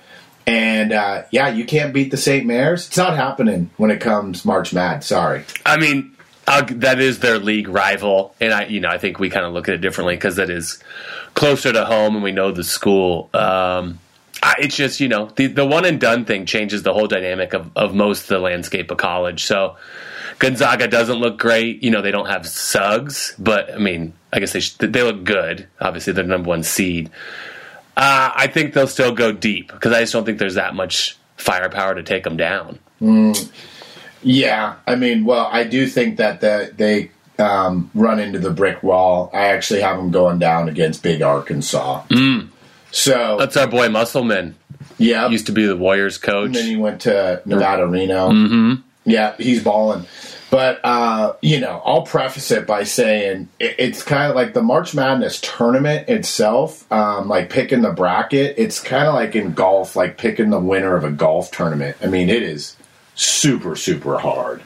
And 0.48 0.92
uh, 0.92 1.24
yeah, 1.30 1.48
you 1.48 1.64
can't 1.64 1.92
beat 1.92 2.10
the 2.10 2.16
St. 2.16 2.46
Mary's. 2.46 2.86
It's 2.86 2.96
not 2.96 3.16
happening 3.16 3.70
when 3.76 3.90
it 3.90 4.00
comes 4.00 4.44
March 4.44 4.72
Mad. 4.72 5.02
Sorry. 5.02 5.44
I 5.64 5.76
mean, 5.76 6.16
that 6.46 7.00
is 7.00 7.18
their 7.18 7.38
league 7.38 7.68
rival, 7.68 8.34
and 8.40 8.52
I, 8.52 8.66
you 8.66 8.78
know, 8.80 8.88
I 8.88 8.98
think 8.98 9.18
we 9.18 9.28
kind 9.30 9.44
of 9.44 9.52
look 9.52 9.68
at 9.68 9.74
it 9.74 9.80
differently 9.80 10.14
because 10.14 10.36
that 10.36 10.48
is 10.48 10.80
closer 11.34 11.72
to 11.72 11.84
home, 11.84 12.14
and 12.14 12.22
we 12.22 12.30
know 12.30 12.52
the 12.52 12.62
school. 12.62 13.28
Um, 13.34 13.98
it's 14.58 14.76
just 14.76 15.00
you 15.00 15.08
know 15.08 15.26
the 15.36 15.46
the 15.46 15.66
one 15.66 15.84
and 15.84 16.00
done 16.00 16.24
thing 16.24 16.46
changes 16.46 16.82
the 16.82 16.92
whole 16.92 17.06
dynamic 17.06 17.54
of, 17.54 17.70
of 17.76 17.94
most 17.94 18.22
of 18.22 18.28
the 18.28 18.38
landscape 18.38 18.90
of 18.90 18.98
college. 18.98 19.44
So 19.44 19.76
Gonzaga 20.38 20.88
doesn't 20.88 21.16
look 21.16 21.38
great. 21.38 21.82
You 21.82 21.90
know, 21.90 22.02
they 22.02 22.10
don't 22.10 22.28
have 22.28 22.46
Suggs, 22.46 23.34
but 23.38 23.72
I 23.72 23.78
mean, 23.78 24.12
I 24.32 24.40
guess 24.40 24.52
they 24.52 24.60
sh- 24.60 24.76
they 24.76 25.02
look 25.02 25.24
good. 25.24 25.66
Obviously, 25.80 26.12
they're 26.12 26.24
the 26.24 26.30
number 26.30 26.48
one 26.48 26.62
seed. 26.62 27.10
Uh, 27.96 28.30
I 28.34 28.46
think 28.48 28.74
they'll 28.74 28.86
still 28.86 29.12
go 29.12 29.32
deep 29.32 29.72
because 29.72 29.92
I 29.92 30.00
just 30.00 30.12
don't 30.12 30.24
think 30.24 30.38
there's 30.38 30.56
that 30.56 30.74
much 30.74 31.16
firepower 31.38 31.94
to 31.94 32.02
take 32.02 32.24
them 32.24 32.36
down. 32.36 32.78
Yeah, 34.22 34.76
I 34.86 34.96
mean, 34.96 35.24
well, 35.24 35.48
I 35.50 35.64
do 35.64 35.86
think 35.86 36.18
that 36.18 36.40
the, 36.40 36.72
they 36.76 37.10
um, 37.42 37.90
run 37.94 38.18
into 38.18 38.38
the 38.38 38.50
brick 38.50 38.82
wall. 38.82 39.30
I 39.32 39.46
actually 39.46 39.80
have 39.80 39.96
them 39.96 40.10
going 40.10 40.38
down 40.38 40.68
against 40.68 41.02
Big 41.02 41.22
Arkansas. 41.22 42.02
So, 42.90 43.36
That's 43.38 43.56
our 43.56 43.66
boy 43.66 43.88
Musselman. 43.88 44.54
yeah, 44.98 45.28
Used 45.28 45.46
to 45.46 45.52
be 45.52 45.66
the 45.66 45.76
Warriors 45.76 46.18
coach. 46.18 46.46
and 46.46 46.54
then 46.54 46.66
he 46.66 46.76
went 46.76 47.02
to 47.02 47.42
Nevada 47.44 47.86
Reno. 47.86 48.30
Mm-hmm. 48.30 48.74
Yeah, 49.04 49.36
he's 49.36 49.62
balling. 49.62 50.06
But 50.50 50.80
uh, 50.84 51.34
you 51.42 51.60
know, 51.60 51.82
I'll 51.84 52.02
preface 52.02 52.50
it 52.52 52.66
by 52.66 52.84
saying 52.84 53.48
it, 53.58 53.74
it's 53.78 54.02
kind 54.02 54.30
of 54.30 54.36
like 54.36 54.54
the 54.54 54.62
March 54.62 54.94
Madness 54.94 55.40
tournament 55.40 56.08
itself, 56.08 56.90
um, 56.92 57.28
like 57.28 57.50
picking 57.50 57.82
the 57.82 57.90
bracket. 57.92 58.54
It's 58.56 58.80
kind 58.80 59.06
of 59.08 59.14
like 59.14 59.34
in 59.34 59.54
golf, 59.54 59.96
like 59.96 60.18
picking 60.18 60.50
the 60.50 60.60
winner 60.60 60.96
of 60.96 61.02
a 61.04 61.10
golf 61.10 61.50
tournament. 61.50 61.96
I 62.00 62.06
mean, 62.06 62.30
it 62.30 62.42
is 62.44 62.76
super 63.16 63.74
super 63.76 64.18
hard. 64.18 64.62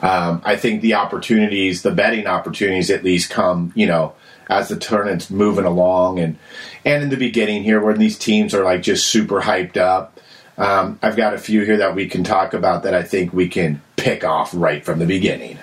Um, 0.00 0.40
I 0.44 0.56
think 0.56 0.80
the 0.80 0.94
opportunities, 0.94 1.82
the 1.82 1.90
betting 1.90 2.26
opportunities, 2.26 2.90
at 2.90 3.04
least 3.04 3.28
come, 3.30 3.72
you 3.76 3.86
know, 3.86 4.14
as 4.50 4.68
the 4.68 4.76
tournament's 4.76 5.30
moving 5.30 5.64
along, 5.64 6.18
and 6.18 6.36
and 6.84 7.02
in 7.02 7.08
the 7.08 7.16
beginning 7.16 7.62
here, 7.62 7.80
when 7.80 7.98
these 7.98 8.18
teams 8.18 8.54
are 8.54 8.64
like 8.64 8.82
just 8.82 9.06
super 9.08 9.40
hyped 9.40 9.76
up. 9.76 10.18
Um, 10.58 10.98
I've 11.02 11.16
got 11.16 11.32
a 11.32 11.38
few 11.38 11.64
here 11.64 11.78
that 11.78 11.94
we 11.94 12.06
can 12.06 12.22
talk 12.22 12.52
about 12.52 12.82
that 12.82 12.92
I 12.94 13.02
think 13.02 13.32
we 13.32 13.48
can 13.48 13.80
pick 13.96 14.24
off 14.24 14.50
right 14.52 14.84
from 14.84 14.98
the 14.98 15.06
beginning. 15.06 15.58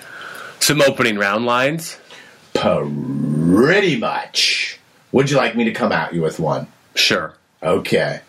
Some 0.58 0.82
opening 0.82 1.16
round 1.18 1.46
lines. 1.46 1.98
Pretty 2.52 3.96
much. 3.96 4.78
Would 5.12 5.30
you 5.30 5.36
like 5.36 5.54
me 5.54 5.64
to 5.64 5.72
come 5.72 5.92
at 5.92 6.12
you 6.14 6.20
with 6.22 6.40
one? 6.40 6.66
Sure. 6.96 7.34
Okay. 7.62 8.20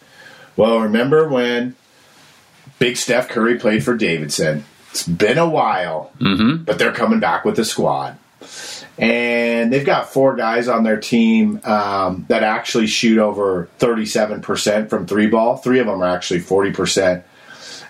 Well, 0.56 0.82
remember 0.82 1.28
when 1.28 1.76
Big 2.78 2.98
Steph 2.98 3.30
Curry 3.30 3.58
played 3.58 3.84
for 3.84 3.96
Davidson? 3.96 4.66
It's 4.92 5.08
been 5.08 5.38
a 5.40 5.50
while, 5.50 6.12
Mm-hmm. 6.20 6.64
but 6.66 6.78
they're 6.80 6.94
coming 6.94 7.20
back 7.20 7.46
with 7.46 7.56
the 7.56 7.66
squad. 7.66 8.18
And 9.00 9.72
they've 9.72 9.86
got 9.86 10.12
four 10.12 10.36
guys 10.36 10.68
on 10.68 10.84
their 10.84 11.00
team 11.00 11.62
um, 11.64 12.26
that 12.28 12.44
actually 12.44 12.88
shoot 12.88 13.18
over 13.18 13.70
37% 13.80 14.90
from 14.90 15.08
three 15.08 15.28
ball. 15.28 15.56
Three 15.56 15.80
of 15.80 15.88
them 15.88 16.02
are 16.02 16.10
actually 16.10 16.42
40%. 16.42 17.24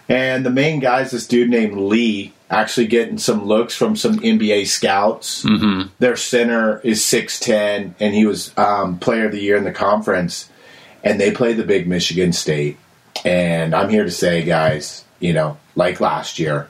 And 0.08 0.46
the 0.46 0.52
main 0.52 0.80
guy 0.80 1.02
is 1.02 1.12
this 1.12 1.28
dude 1.28 1.50
named 1.50 1.78
Lee, 1.78 2.34
actually 2.50 2.88
getting 2.88 3.18
some 3.18 3.46
looks 3.46 3.76
from 3.76 3.96
some 3.96 4.20
NBA 4.20 4.68
scouts. 4.68 5.44
Mm-hmm. 5.44 5.90
Their 5.98 6.16
center 6.16 6.80
is 6.82 7.02
6'10, 7.02 7.94
and 8.00 8.14
he 8.14 8.26
was 8.26 8.56
um, 8.58 9.00
player 9.00 9.26
of 9.26 9.32
the 9.32 9.42
year 9.42 9.58
in 9.58 9.64
the 9.64 9.72
conference. 9.72 10.50
And 11.04 11.20
they 11.20 11.32
play 11.32 11.54
the 11.54 11.64
big 11.64 11.88
Michigan 11.88 12.34
State. 12.34 12.78
And 13.26 13.74
I'm 13.74 13.90
here 13.90 14.04
to 14.04 14.12
say, 14.12 14.44
guys, 14.44 15.04
you 15.20 15.34
know, 15.34 15.58
like 15.76 16.00
last 16.00 16.38
year, 16.38 16.68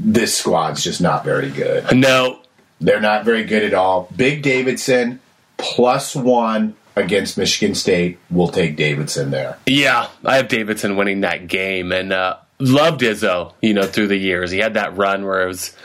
this 0.00 0.36
squad's 0.36 0.82
just 0.82 1.00
not 1.00 1.24
very 1.24 1.50
good. 1.50 1.96
No, 1.96 2.40
They're 2.80 3.00
not 3.00 3.24
very 3.24 3.44
good 3.44 3.64
at 3.64 3.74
all. 3.74 4.08
Big 4.16 4.42
Davidson 4.42 5.20
plus 5.56 6.14
one 6.14 6.76
against 6.96 7.38
Michigan 7.38 7.74
State. 7.74 8.18
We'll 8.30 8.48
take 8.48 8.76
Davidson 8.76 9.30
there. 9.30 9.58
Yeah, 9.66 10.08
I 10.24 10.36
have 10.36 10.48
Davidson 10.48 10.96
winning 10.96 11.20
that 11.22 11.48
game 11.48 11.92
and 11.92 12.12
uh, 12.12 12.36
loved 12.58 13.00
Izzo, 13.00 13.54
you 13.62 13.74
know, 13.74 13.84
through 13.84 14.08
the 14.08 14.16
years. 14.16 14.50
He 14.50 14.58
had 14.58 14.74
that 14.74 14.96
run 14.96 15.24
where 15.24 15.42
it 15.42 15.48
was 15.48 15.76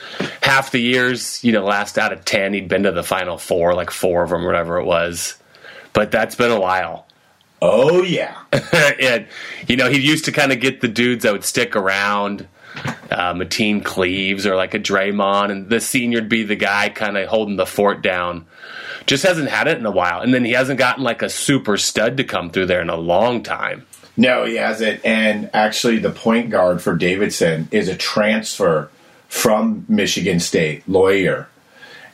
half 0.41 0.71
the 0.71 0.79
years, 0.79 1.43
you 1.43 1.51
know, 1.51 1.63
last 1.63 1.97
out 1.97 2.13
of 2.13 2.25
10, 2.25 2.53
he'd 2.53 2.67
been 2.67 2.83
to 2.83 2.91
the 2.91 3.03
final 3.03 3.37
four, 3.37 3.73
like 3.73 3.91
four 3.91 4.23
of 4.23 4.29
them, 4.29 4.45
whatever 4.45 4.77
it 4.77 4.85
was. 4.85 5.35
But 5.93 6.11
that's 6.11 6.35
been 6.35 6.51
a 6.51 6.59
while. 6.59 7.07
Oh 7.61 8.03
yeah, 8.03 8.37
and, 8.99 9.25
you 9.69 9.77
know, 9.77 9.89
he 9.89 9.97
used 9.97 10.25
to 10.25 10.33
kind 10.33 10.51
of 10.51 10.59
get 10.59 10.81
the 10.81 10.89
dudes 10.89 11.23
that 11.23 11.31
would 11.31 11.45
stick 11.45 11.77
around. 11.77 12.45
Uh, 13.11 13.33
Mateen 13.33 13.83
Cleaves 13.83 14.47
or 14.47 14.55
like 14.55 14.73
a 14.73 14.79
Draymond, 14.79 15.51
and 15.51 15.69
the 15.69 15.79
senior'd 15.79 16.29
be 16.29 16.43
the 16.43 16.55
guy 16.55 16.89
kind 16.89 17.17
of 17.17 17.27
holding 17.27 17.57
the 17.57 17.65
fort 17.65 18.01
down. 18.01 18.45
Just 19.05 19.23
hasn't 19.23 19.49
had 19.49 19.67
it 19.67 19.77
in 19.77 19.85
a 19.85 19.91
while, 19.91 20.21
and 20.21 20.33
then 20.33 20.43
he 20.45 20.53
hasn't 20.53 20.79
gotten 20.79 21.03
like 21.03 21.21
a 21.21 21.29
super 21.29 21.77
stud 21.77 22.17
to 22.17 22.23
come 22.23 22.49
through 22.49 22.65
there 22.67 22.81
in 22.81 22.89
a 22.89 22.95
long 22.95 23.43
time. 23.43 23.85
no, 24.17 24.45
he 24.45 24.55
hasn't. 24.55 25.05
And 25.05 25.49
actually, 25.53 25.99
the 25.99 26.11
point 26.11 26.49
guard 26.49 26.81
for 26.81 26.95
Davidson 26.95 27.67
is 27.71 27.87
a 27.87 27.95
transfer 27.95 28.89
from 29.27 29.85
Michigan 29.87 30.39
State, 30.39 30.87
Loyer. 30.87 31.47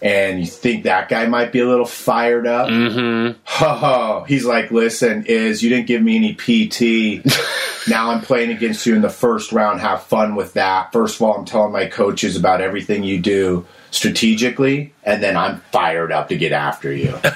And 0.01 0.39
you 0.39 0.46
think 0.46 0.84
that 0.84 1.10
guy 1.10 1.25
might 1.27 1.51
be 1.51 1.60
a 1.60 1.68
little 1.68 1.86
fired 1.86 2.48
up? 2.48 2.70
Mm-hmm. 2.70 3.38
Oh, 3.62 4.24
he's 4.27 4.46
like, 4.46 4.72
listen, 4.72 5.25
is 5.25 5.62
you 5.62 5.70
didn't 5.70 5.88
give 5.88 6.01
me 6.01 6.15
any 6.15 6.34
PT. 6.36 7.25
now 7.89 8.12
I'm 8.12 8.22
playing 8.22 8.51
against 8.51 8.86
you 8.86 8.96
in 8.96 9.01
the 9.01 9.10
first 9.10 9.51
round. 9.51 9.82
Have 9.82 10.03
fun 10.03 10.36
with 10.36 10.53
that. 10.53 10.94
First 10.94 11.18
of 11.18 11.24
all, 11.24 11.38
I'm 11.38 11.46
telling 11.46 11.74
my 11.74 11.88
coaches 11.88 12.38
about 12.38 12.62
everything 12.62 13.03
you 13.03 13.20
do 13.20 13.65
strategically, 13.91 14.94
and 15.03 15.22
then 15.22 15.36
I'm 15.36 15.62
fired 15.72 16.12
up 16.12 16.29
to 16.29 16.38
get 16.38 16.51
after 16.51 16.94
you. 16.94 17.18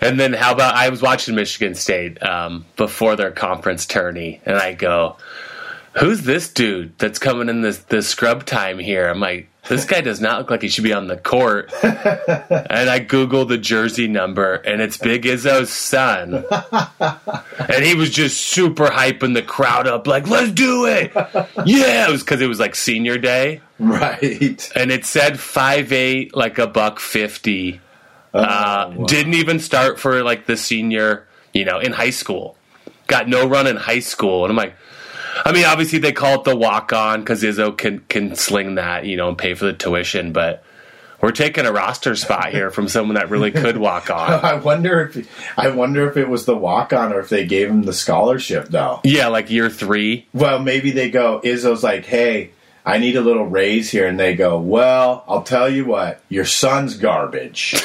And 0.00 0.20
then 0.20 0.34
how 0.34 0.52
about 0.52 0.74
I 0.74 0.90
was 0.90 1.00
watching 1.00 1.34
Michigan 1.34 1.74
State 1.74 2.22
um, 2.22 2.66
before 2.76 3.16
their 3.16 3.30
conference 3.30 3.86
tourney, 3.86 4.38
and 4.44 4.58
I 4.58 4.74
go, 4.74 5.16
"Who's 5.98 6.22
this 6.22 6.52
dude 6.52 6.98
that's 6.98 7.18
coming 7.18 7.48
in 7.48 7.60
this 7.62 7.78
this 7.78 8.08
scrub 8.08 8.44
time 8.44 8.78
here?" 8.78 9.08
I'm 9.08 9.20
like, 9.20 9.48
"This 9.68 9.84
guy 9.84 10.00
does 10.00 10.20
not 10.20 10.38
look 10.38 10.50
like 10.50 10.62
he 10.62 10.68
should 10.68 10.84
be 10.84 10.92
on 10.92 11.06
the 11.06 11.16
court." 11.16 11.72
and 11.82 12.90
I 12.90 12.98
Google 12.98 13.44
the 13.44 13.58
jersey 13.58 14.08
number, 14.08 14.54
and 14.54 14.80
it's 14.80 14.96
Big 14.96 15.22
Izzo's 15.22 15.70
son, 15.70 16.44
and 17.68 17.84
he 17.84 17.94
was 17.94 18.10
just 18.10 18.40
super 18.40 18.86
hyping 18.86 19.34
the 19.34 19.42
crowd 19.42 19.86
up, 19.86 20.06
like, 20.06 20.28
"Let's 20.28 20.52
do 20.52 20.86
it!" 20.86 21.12
Yeah, 21.64 22.08
it 22.08 22.10
was 22.10 22.22
because 22.22 22.40
it 22.40 22.48
was 22.48 22.60
like 22.60 22.74
senior 22.74 23.18
day, 23.18 23.60
right. 23.78 24.70
and 24.74 24.90
it 24.90 25.04
said 25.04 25.38
five 25.38 25.92
eight, 25.92 26.36
like 26.36 26.58
a 26.58 26.66
buck 26.66 27.00
fifty. 27.00 27.80
Uh, 28.34 28.92
wow. 28.96 29.04
Didn't 29.06 29.34
even 29.34 29.60
start 29.60 30.00
for 30.00 30.24
like 30.24 30.46
the 30.46 30.56
senior, 30.56 31.28
you 31.52 31.64
know, 31.64 31.78
in 31.78 31.92
high 31.92 32.10
school. 32.10 32.56
Got 33.06 33.28
no 33.28 33.46
run 33.46 33.68
in 33.68 33.76
high 33.76 34.00
school, 34.00 34.44
and 34.44 34.50
I'm 34.50 34.56
like, 34.56 34.74
I 35.44 35.52
mean, 35.52 35.64
obviously 35.64 35.98
they 35.98 36.12
call 36.12 36.40
it 36.40 36.44
the 36.44 36.56
walk 36.56 36.92
on 36.92 37.20
because 37.20 37.42
Izzo 37.42 37.76
can 37.76 38.00
can 38.08 38.34
sling 38.36 38.76
that, 38.76 39.06
you 39.06 39.16
know, 39.16 39.28
and 39.28 39.38
pay 39.38 39.54
for 39.54 39.64
the 39.64 39.72
tuition, 39.72 40.32
but 40.32 40.64
we're 41.20 41.32
taking 41.32 41.64
a 41.64 41.72
roster 41.72 42.14
spot 42.16 42.50
here 42.50 42.70
from 42.70 42.86
someone 42.86 43.14
that 43.14 43.30
really 43.30 43.50
could 43.50 43.78
walk 43.78 44.10
on. 44.10 44.30
I 44.44 44.54
wonder 44.54 45.02
if 45.02 45.58
I 45.58 45.70
wonder 45.70 46.08
if 46.08 46.16
it 46.16 46.28
was 46.28 46.44
the 46.44 46.56
walk 46.56 46.92
on 46.92 47.12
or 47.12 47.20
if 47.20 47.30
they 47.30 47.46
gave 47.46 47.70
him 47.70 47.82
the 47.84 47.94
scholarship 47.94 48.68
though. 48.68 49.00
Yeah, 49.04 49.28
like 49.28 49.50
year 49.50 49.70
three. 49.70 50.26
Well, 50.34 50.58
maybe 50.58 50.90
they 50.90 51.10
go. 51.10 51.40
Izzo's 51.44 51.82
like, 51.82 52.06
hey. 52.06 52.50
I 52.86 52.98
need 52.98 53.16
a 53.16 53.22
little 53.22 53.46
raise 53.46 53.90
here, 53.90 54.06
and 54.06 54.20
they 54.20 54.36
go, 54.36 54.60
"Well, 54.60 55.24
I'll 55.26 55.42
tell 55.42 55.70
you 55.70 55.86
what, 55.86 56.20
your 56.28 56.44
son's 56.44 56.98
garbage." 56.98 57.74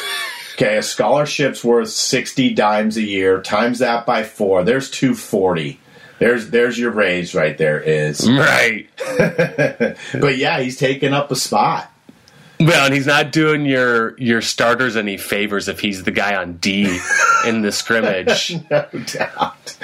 Okay, 0.56 0.76
a 0.76 0.84
scholarship's 0.84 1.64
worth 1.64 1.88
sixty 1.88 2.54
dimes 2.54 2.98
a 2.98 3.02
year. 3.02 3.42
Times 3.42 3.80
that 3.80 4.06
by 4.06 4.24
four. 4.24 4.66
There's 4.66 4.90
two 4.92 5.16
forty. 5.16 5.80
There's 6.20 6.50
there's 6.50 6.78
your 6.78 6.92
rage 6.92 7.34
right 7.34 7.58
there. 7.58 7.80
Is 7.80 8.30
Right. 8.30 8.90
but 9.18 10.38
yeah, 10.38 10.60
he's 10.60 10.78
taking 10.78 11.14
up 11.14 11.32
a 11.32 11.36
spot. 11.36 11.92
Well, 12.62 12.86
and 12.86 12.94
he's 12.94 13.08
not 13.08 13.32
doing 13.32 13.66
your 13.66 14.20
your 14.20 14.42
starters 14.42 14.98
any 14.98 15.16
favors 15.16 15.70
if 15.70 15.80
he's 15.80 16.04
the 16.04 16.12
guy 16.12 16.36
on 16.36 16.58
D 16.58 17.00
in 17.46 17.62
the 17.62 17.72
scrimmage. 17.72 18.58
No 18.70 18.86
doubt. 19.06 19.78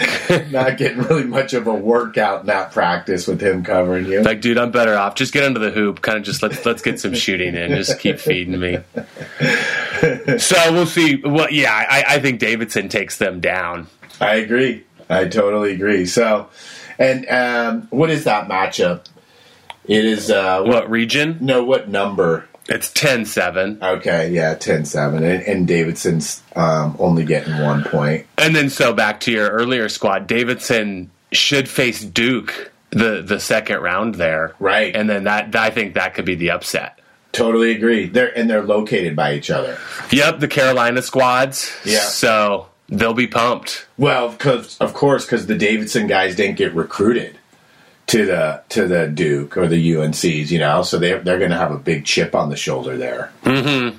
Not 0.51 0.77
getting 0.77 0.99
really 0.99 1.23
much 1.23 1.53
of 1.53 1.67
a 1.67 1.73
workout 1.73 2.41
in 2.41 2.47
that 2.47 2.71
practice 2.71 3.27
with 3.27 3.39
him 3.41 3.63
covering 3.63 4.07
you. 4.07 4.21
Like, 4.23 4.41
dude, 4.41 4.57
I'm 4.57 4.71
better 4.71 4.95
off. 4.95 5.15
Just 5.15 5.31
get 5.31 5.45
under 5.45 5.59
the 5.59 5.71
hoop. 5.71 6.01
Kind 6.01 6.17
of 6.17 6.25
just 6.25 6.43
let's 6.43 6.65
let's 6.65 6.81
get 6.81 6.99
some 6.99 7.13
shooting 7.13 7.55
in. 7.55 7.71
Just 7.71 7.97
keep 7.99 8.19
feeding 8.19 8.59
me. 8.59 8.79
So 10.37 10.73
we'll 10.73 10.85
see. 10.85 11.15
Well, 11.23 11.49
yeah, 11.49 11.71
I, 11.73 12.03
I 12.15 12.19
think 12.19 12.39
Davidson 12.39 12.89
takes 12.89 13.17
them 13.17 13.39
down. 13.39 13.87
I 14.19 14.35
agree. 14.35 14.83
I 15.09 15.25
totally 15.27 15.73
agree. 15.73 16.05
So, 16.05 16.49
and 16.97 17.27
um, 17.29 17.87
what 17.89 18.09
is 18.09 18.23
that 18.23 18.47
matchup? 18.47 19.05
It 19.85 20.05
is 20.05 20.31
uh, 20.31 20.61
what? 20.61 20.69
What 20.69 20.89
region? 20.89 21.37
No, 21.41 21.63
what 21.63 21.89
number? 21.89 22.47
It's 22.67 22.91
10-7. 22.91 23.81
Okay, 23.81 24.31
yeah, 24.31 24.55
10-7. 24.55 25.17
And, 25.17 25.43
and 25.43 25.67
Davidson's 25.67 26.41
um, 26.55 26.95
only 26.97 27.23
getting 27.23 27.61
one 27.61 27.83
point. 27.83 28.25
And 28.39 28.55
then 28.55 28.71
so 28.71 28.91
back 28.91 29.19
to 29.21 29.31
your 29.31 29.49
earlier 29.49 29.87
squad, 29.87 30.25
Davidson 30.25 31.11
should 31.31 31.69
face 31.69 32.03
Duke 32.03 32.71
the 32.91 33.21
the 33.21 33.39
second 33.39 33.81
round 33.81 34.15
there, 34.15 34.55
Right. 34.57 34.95
And 34.95 35.09
then 35.09 35.25
that 35.25 35.55
I 35.55 35.69
think 35.69 35.95
that 35.95 36.13
could 36.13 36.25
be 36.25 36.35
the 36.35 36.51
upset. 36.51 36.99
Totally 37.33 37.71
agree. 37.71 38.07
They're 38.07 38.35
and 38.37 38.49
they're 38.49 38.63
located 38.63 39.15
by 39.15 39.33
each 39.33 39.51
other. 39.51 39.77
Yep, 40.11 40.39
the 40.39 40.47
Carolina 40.47 41.01
squads. 41.01 41.75
Yeah. 41.83 41.99
So 41.99 42.67
they'll 42.89 43.13
be 43.13 43.27
pumped. 43.27 43.87
Well, 43.97 44.29
because 44.29 44.77
of 44.79 44.93
course, 44.93 45.25
because 45.25 45.47
the 45.47 45.57
Davidson 45.57 46.07
guys 46.07 46.35
didn't 46.35 46.57
get 46.57 46.73
recruited 46.73 47.37
to 48.07 48.25
the 48.25 48.63
to 48.69 48.87
the 48.87 49.07
Duke 49.07 49.57
or 49.57 49.67
the 49.67 49.93
UNCs, 49.93 50.51
you 50.51 50.59
know, 50.59 50.83
so 50.83 50.97
they 50.97 51.17
they're 51.17 51.39
going 51.39 51.51
to 51.51 51.57
have 51.57 51.71
a 51.71 51.79
big 51.79 52.05
chip 52.05 52.35
on 52.35 52.49
the 52.49 52.57
shoulder 52.57 52.97
there. 52.97 53.31
Mm-hmm. 53.43 53.97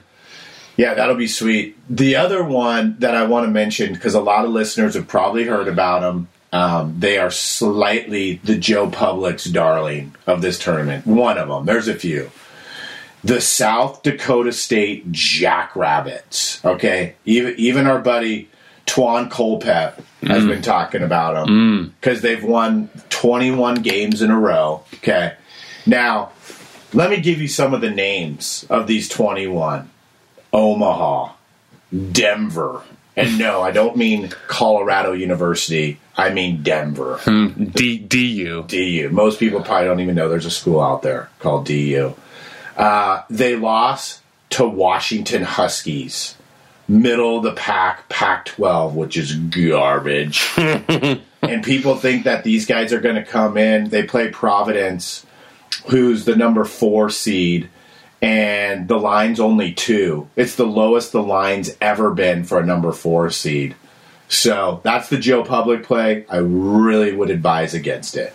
Yeah, 0.76 0.95
that'll 0.95 1.16
be 1.16 1.26
sweet. 1.26 1.76
The 1.88 2.16
other 2.16 2.45
one 2.45 2.97
that 2.99 3.14
I 3.14 3.25
want 3.25 3.47
to 3.47 3.50
mention 3.50 3.95
because 3.95 4.14
a 4.14 4.21
lot 4.21 4.45
of 4.45 4.50
listeners 4.50 4.95
have 4.95 5.09
probably 5.09 5.45
heard 5.45 5.69
about 5.69 6.00
them. 6.00 6.28
Um, 6.52 7.00
they 7.00 7.19
are 7.19 7.31
slightly 7.31 8.40
the 8.45 8.57
Joe 8.57 8.88
Public's 8.88 9.45
darling 9.45 10.14
of 10.26 10.43
this 10.43 10.59
tournament. 10.59 11.07
One 11.07 11.38
of 11.38 11.49
them. 11.49 11.66
There's 11.66 11.88
a 11.88 11.95
few. 11.95 12.31
The 13.25 13.40
South 13.40 14.02
Dakota 14.02 14.52
State 14.52 15.11
Jackrabbits. 15.11 16.64
Okay, 16.64 17.16
even 17.25 17.55
even 17.59 17.87
our 17.87 17.99
buddy 17.99 18.49
Twan 18.87 19.28
Colpep 19.28 20.02
has 20.23 20.45
mm. 20.45 20.49
been 20.49 20.62
talking 20.62 21.02
about 21.02 21.35
them 21.47 21.95
because 22.00 22.21
mm. 22.21 22.23
they've 22.23 22.45
won 22.45 22.88
21 23.11 23.83
games 23.83 24.23
in 24.23 24.31
a 24.31 24.38
row. 24.38 24.83
Okay, 24.95 25.35
now 25.85 26.31
let 26.93 27.11
me 27.11 27.21
give 27.21 27.40
you 27.40 27.49
some 27.49 27.75
of 27.75 27.81
the 27.81 27.90
names 27.90 28.64
of 28.71 28.87
these 28.87 29.09
21 29.09 29.90
Omaha, 30.52 31.33
Denver. 32.12 32.83
And 33.16 33.38
no, 33.38 33.62
I 33.62 33.71
don't 33.71 33.97
mean 33.97 34.31
Colorado 34.47 35.12
University. 35.12 35.99
I 36.16 36.31
mean 36.31 36.62
Denver. 36.62 37.19
Hmm, 37.23 37.64
D 37.64 37.99
DU. 37.99 38.64
DU. 38.66 39.09
Most 39.11 39.38
people 39.38 39.62
probably 39.62 39.87
don't 39.87 40.00
even 40.00 40.14
know 40.14 40.28
there's 40.28 40.47
a 40.47 40.50
school 40.50 40.81
out 40.81 41.02
there 41.02 41.28
called 41.38 41.66
DU. 41.66 42.14
Uh, 42.76 43.23
they 43.31 43.57
lost 43.57 44.21
to 44.50 44.66
Washington 44.66 45.43
Huskies, 45.43 46.37
middle 46.88 47.38
of 47.38 47.43
the 47.43 47.52
pack, 47.52 48.09
Pac 48.09 48.47
12, 48.47 48.95
which 48.95 49.16
is 49.16 49.35
garbage. 49.35 50.49
and 50.57 51.64
people 51.64 51.97
think 51.97 52.25
that 52.25 52.45
these 52.45 52.66
guys 52.66 52.93
are 52.93 53.00
going 53.00 53.16
to 53.16 53.25
come 53.25 53.57
in. 53.57 53.88
They 53.90 54.05
play 54.05 54.31
Providence, 54.31 55.26
who's 55.88 56.25
the 56.25 56.37
number 56.37 56.64
four 56.64 57.11
seed, 57.11 57.69
and 58.23 58.88
the 58.88 58.99
line's 58.99 59.40
only 59.40 59.73
two. 59.73 60.28
It's 60.37 60.57
the 60.57 60.66
lowest 60.66 61.12
the 61.12 61.23
line's 61.23 61.76
ever 61.81 62.12
been 62.12 62.45
for 62.45 62.59
a 62.59 62.66
number 62.66 62.93
four 62.93 63.31
seed. 63.31 63.75
So 64.28 64.81
that's 64.83 65.09
the 65.09 65.19
Joe 65.19 65.45
Public 65.45 65.85
play. 65.85 66.26
I 66.28 66.38
really 66.38 67.12
would 67.12 67.31
advise 67.31 67.75
against 67.75 68.16
it. 68.16 68.35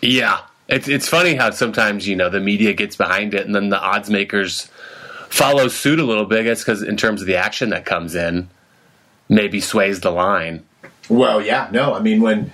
Yeah, 0.00 0.40
it's 0.68 0.88
it's 0.88 1.08
funny 1.08 1.34
how 1.34 1.50
sometimes 1.50 2.06
you 2.06 2.14
know 2.14 2.28
the 2.28 2.40
media 2.40 2.72
gets 2.74 2.96
behind 2.96 3.34
it, 3.34 3.46
and 3.46 3.54
then 3.54 3.70
the 3.70 3.80
odds 3.80 4.08
makers 4.10 4.70
follow 5.28 5.68
suit 5.68 5.98
a 5.98 6.04
little 6.04 6.24
bit. 6.24 6.46
It's 6.46 6.62
because 6.62 6.82
in 6.82 6.96
terms 6.96 7.20
of 7.20 7.26
the 7.26 7.36
action 7.36 7.70
that 7.70 7.84
comes 7.84 8.14
in, 8.14 8.48
maybe 9.28 9.60
sways 9.60 10.00
the 10.00 10.10
line. 10.10 10.64
Well, 11.08 11.40
yeah, 11.40 11.68
no, 11.72 11.94
I 11.94 12.00
mean 12.00 12.20
when 12.20 12.52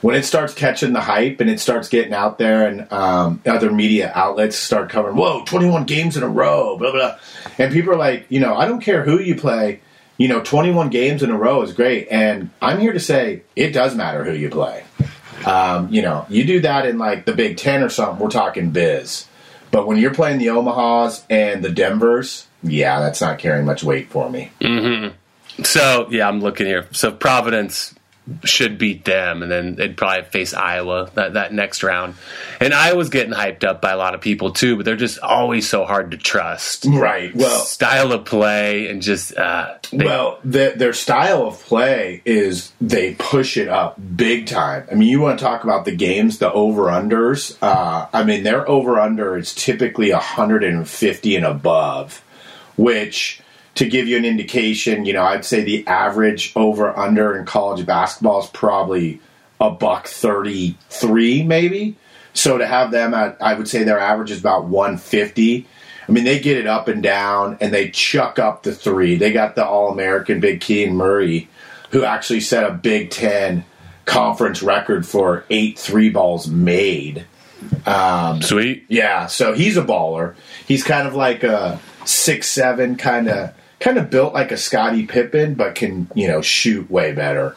when 0.00 0.14
it 0.14 0.24
starts 0.24 0.52
catching 0.52 0.92
the 0.92 1.00
hype 1.00 1.40
and 1.40 1.48
it 1.48 1.58
starts 1.58 1.88
getting 1.88 2.12
out 2.12 2.36
there, 2.36 2.68
and 2.68 2.92
um, 2.92 3.40
other 3.46 3.72
media 3.72 4.12
outlets 4.14 4.56
start 4.56 4.90
covering, 4.90 5.16
whoa, 5.16 5.44
twenty 5.44 5.66
one 5.66 5.84
games 5.84 6.16
in 6.16 6.22
a 6.22 6.28
row, 6.28 6.76
blah 6.76 6.92
blah, 6.92 7.16
and 7.58 7.72
people 7.72 7.92
are 7.92 7.96
like, 7.96 8.26
you 8.28 8.40
know, 8.40 8.54
I 8.54 8.66
don't 8.66 8.80
care 8.80 9.02
who 9.02 9.18
you 9.18 9.34
play, 9.34 9.80
you 10.18 10.28
know, 10.28 10.42
twenty 10.42 10.70
one 10.70 10.90
games 10.90 11.22
in 11.22 11.30
a 11.30 11.36
row 11.36 11.62
is 11.62 11.72
great, 11.72 12.08
and 12.10 12.50
I'm 12.60 12.80
here 12.80 12.92
to 12.92 13.00
say 13.00 13.42
it 13.56 13.70
does 13.70 13.94
matter 13.94 14.24
who 14.24 14.32
you 14.32 14.50
play. 14.50 14.84
Um, 15.46 15.88
you 15.90 16.02
know, 16.02 16.26
you 16.28 16.44
do 16.44 16.60
that 16.60 16.86
in 16.86 16.98
like 16.98 17.24
the 17.24 17.32
Big 17.32 17.56
Ten 17.56 17.82
or 17.82 17.88
something, 17.88 18.22
we're 18.22 18.30
talking 18.30 18.70
biz. 18.70 19.26
But 19.74 19.88
when 19.88 19.96
you're 19.96 20.14
playing 20.14 20.38
the 20.38 20.46
Omahas 20.46 21.24
and 21.28 21.64
the 21.64 21.68
Denvers, 21.68 22.46
yeah, 22.62 23.00
that's 23.00 23.20
not 23.20 23.40
carrying 23.40 23.66
much 23.66 23.82
weight 23.82 24.08
for 24.08 24.30
me. 24.30 24.52
Mm-hmm. 24.60 25.64
So 25.64 26.06
yeah, 26.12 26.28
I'm 26.28 26.40
looking 26.40 26.66
here. 26.66 26.86
So 26.92 27.10
Providence 27.10 27.92
should 28.44 28.78
beat 28.78 29.04
them, 29.04 29.42
and 29.42 29.52
then 29.52 29.74
they'd 29.74 29.96
probably 29.98 30.22
face 30.30 30.54
Iowa 30.54 31.10
that 31.14 31.34
that 31.34 31.52
next 31.52 31.82
round. 31.82 32.14
And 32.58 32.72
Iowa's 32.72 33.10
getting 33.10 33.34
hyped 33.34 33.64
up 33.64 33.82
by 33.82 33.90
a 33.92 33.96
lot 33.98 34.14
of 34.14 34.22
people 34.22 34.50
too, 34.52 34.76
but 34.76 34.86
they're 34.86 34.96
just 34.96 35.18
always 35.18 35.68
so 35.68 35.84
hard 35.84 36.12
to 36.12 36.16
trust. 36.16 36.86
Right. 36.88 37.34
Well, 37.36 37.60
Style 37.60 38.12
of 38.12 38.24
play 38.24 38.88
and 38.88 39.02
just 39.02 39.36
uh, 39.36 39.74
they- 39.92 40.06
Well, 40.06 40.38
the, 40.42 40.72
their 40.74 40.94
style 40.94 41.46
of 41.46 41.60
play 41.64 42.22
is 42.24 42.72
they 42.80 43.14
push 43.18 43.58
it 43.58 43.68
up 43.68 43.98
big 44.16 44.46
time. 44.46 44.86
I 44.90 44.94
mean, 44.94 45.08
you 45.08 45.20
want 45.20 45.38
to 45.38 45.44
talk 45.44 45.64
about 45.64 45.84
the 45.84 45.94
games, 45.94 46.38
the 46.38 46.50
over 46.52 46.84
unders. 46.84 47.58
Uh, 47.60 48.06
I 48.12 48.24
mean, 48.24 48.42
their 48.42 48.66
over 48.66 48.98
under 48.98 49.36
is 49.36 49.54
typically 49.54 50.10
150 50.12 51.36
and 51.36 51.44
above, 51.44 52.22
which 52.76 53.40
to 53.76 53.88
give 53.88 54.06
you 54.06 54.16
an 54.16 54.24
indication, 54.24 55.04
you 55.04 55.12
know, 55.12 55.22
I'd 55.22 55.44
say 55.44 55.64
the 55.64 55.86
average 55.86 56.52
over 56.54 56.96
under 56.96 57.36
in 57.36 57.44
college 57.44 57.84
basketball 57.84 58.40
is 58.40 58.46
probably 58.48 59.20
a 59.60 59.70
buck 59.70 60.06
33, 60.06 61.42
maybe. 61.42 61.96
So 62.34 62.58
to 62.58 62.66
have 62.66 62.90
them 62.90 63.14
at, 63.14 63.36
I 63.40 63.54
would 63.54 63.68
say 63.68 63.84
their 63.84 63.98
average 63.98 64.30
is 64.30 64.40
about 64.40 64.64
150. 64.64 65.66
I 66.06 66.12
mean, 66.12 66.24
they 66.24 66.38
get 66.38 66.58
it 66.58 66.66
up 66.66 66.88
and 66.88 67.02
down 67.02 67.58
and 67.60 67.72
they 67.72 67.90
chuck 67.90 68.38
up 68.38 68.62
the 68.62 68.74
three. 68.74 69.16
They 69.16 69.32
got 69.32 69.54
the 69.54 69.64
All 69.64 69.90
American 69.90 70.40
Big 70.40 70.60
Keegan 70.60 70.96
Murray, 70.96 71.48
who 71.90 72.04
actually 72.04 72.40
set 72.40 72.68
a 72.68 72.74
Big 72.74 73.10
Ten 73.10 73.64
conference 74.04 74.62
record 74.62 75.06
for 75.06 75.44
eight 75.48 75.78
three 75.78 76.10
balls 76.10 76.46
made. 76.46 77.24
Um, 77.86 78.42
sweet. 78.42 78.84
Yeah, 78.88 79.26
so 79.26 79.54
he's 79.54 79.76
a 79.78 79.82
baller. 79.82 80.34
He's 80.66 80.84
kind 80.84 81.08
of 81.08 81.14
like 81.14 81.42
a 81.42 81.80
six 82.04 82.48
seven 82.48 82.96
kind 82.96 83.28
of 83.28 83.54
kind 83.84 83.98
of 83.98 84.08
built 84.08 84.32
like 84.32 84.50
a 84.50 84.56
Scottie 84.56 85.06
Pippen, 85.06 85.54
but 85.54 85.74
can 85.74 86.08
you 86.14 86.26
know 86.26 86.40
shoot 86.40 86.90
way 86.90 87.12
better. 87.12 87.54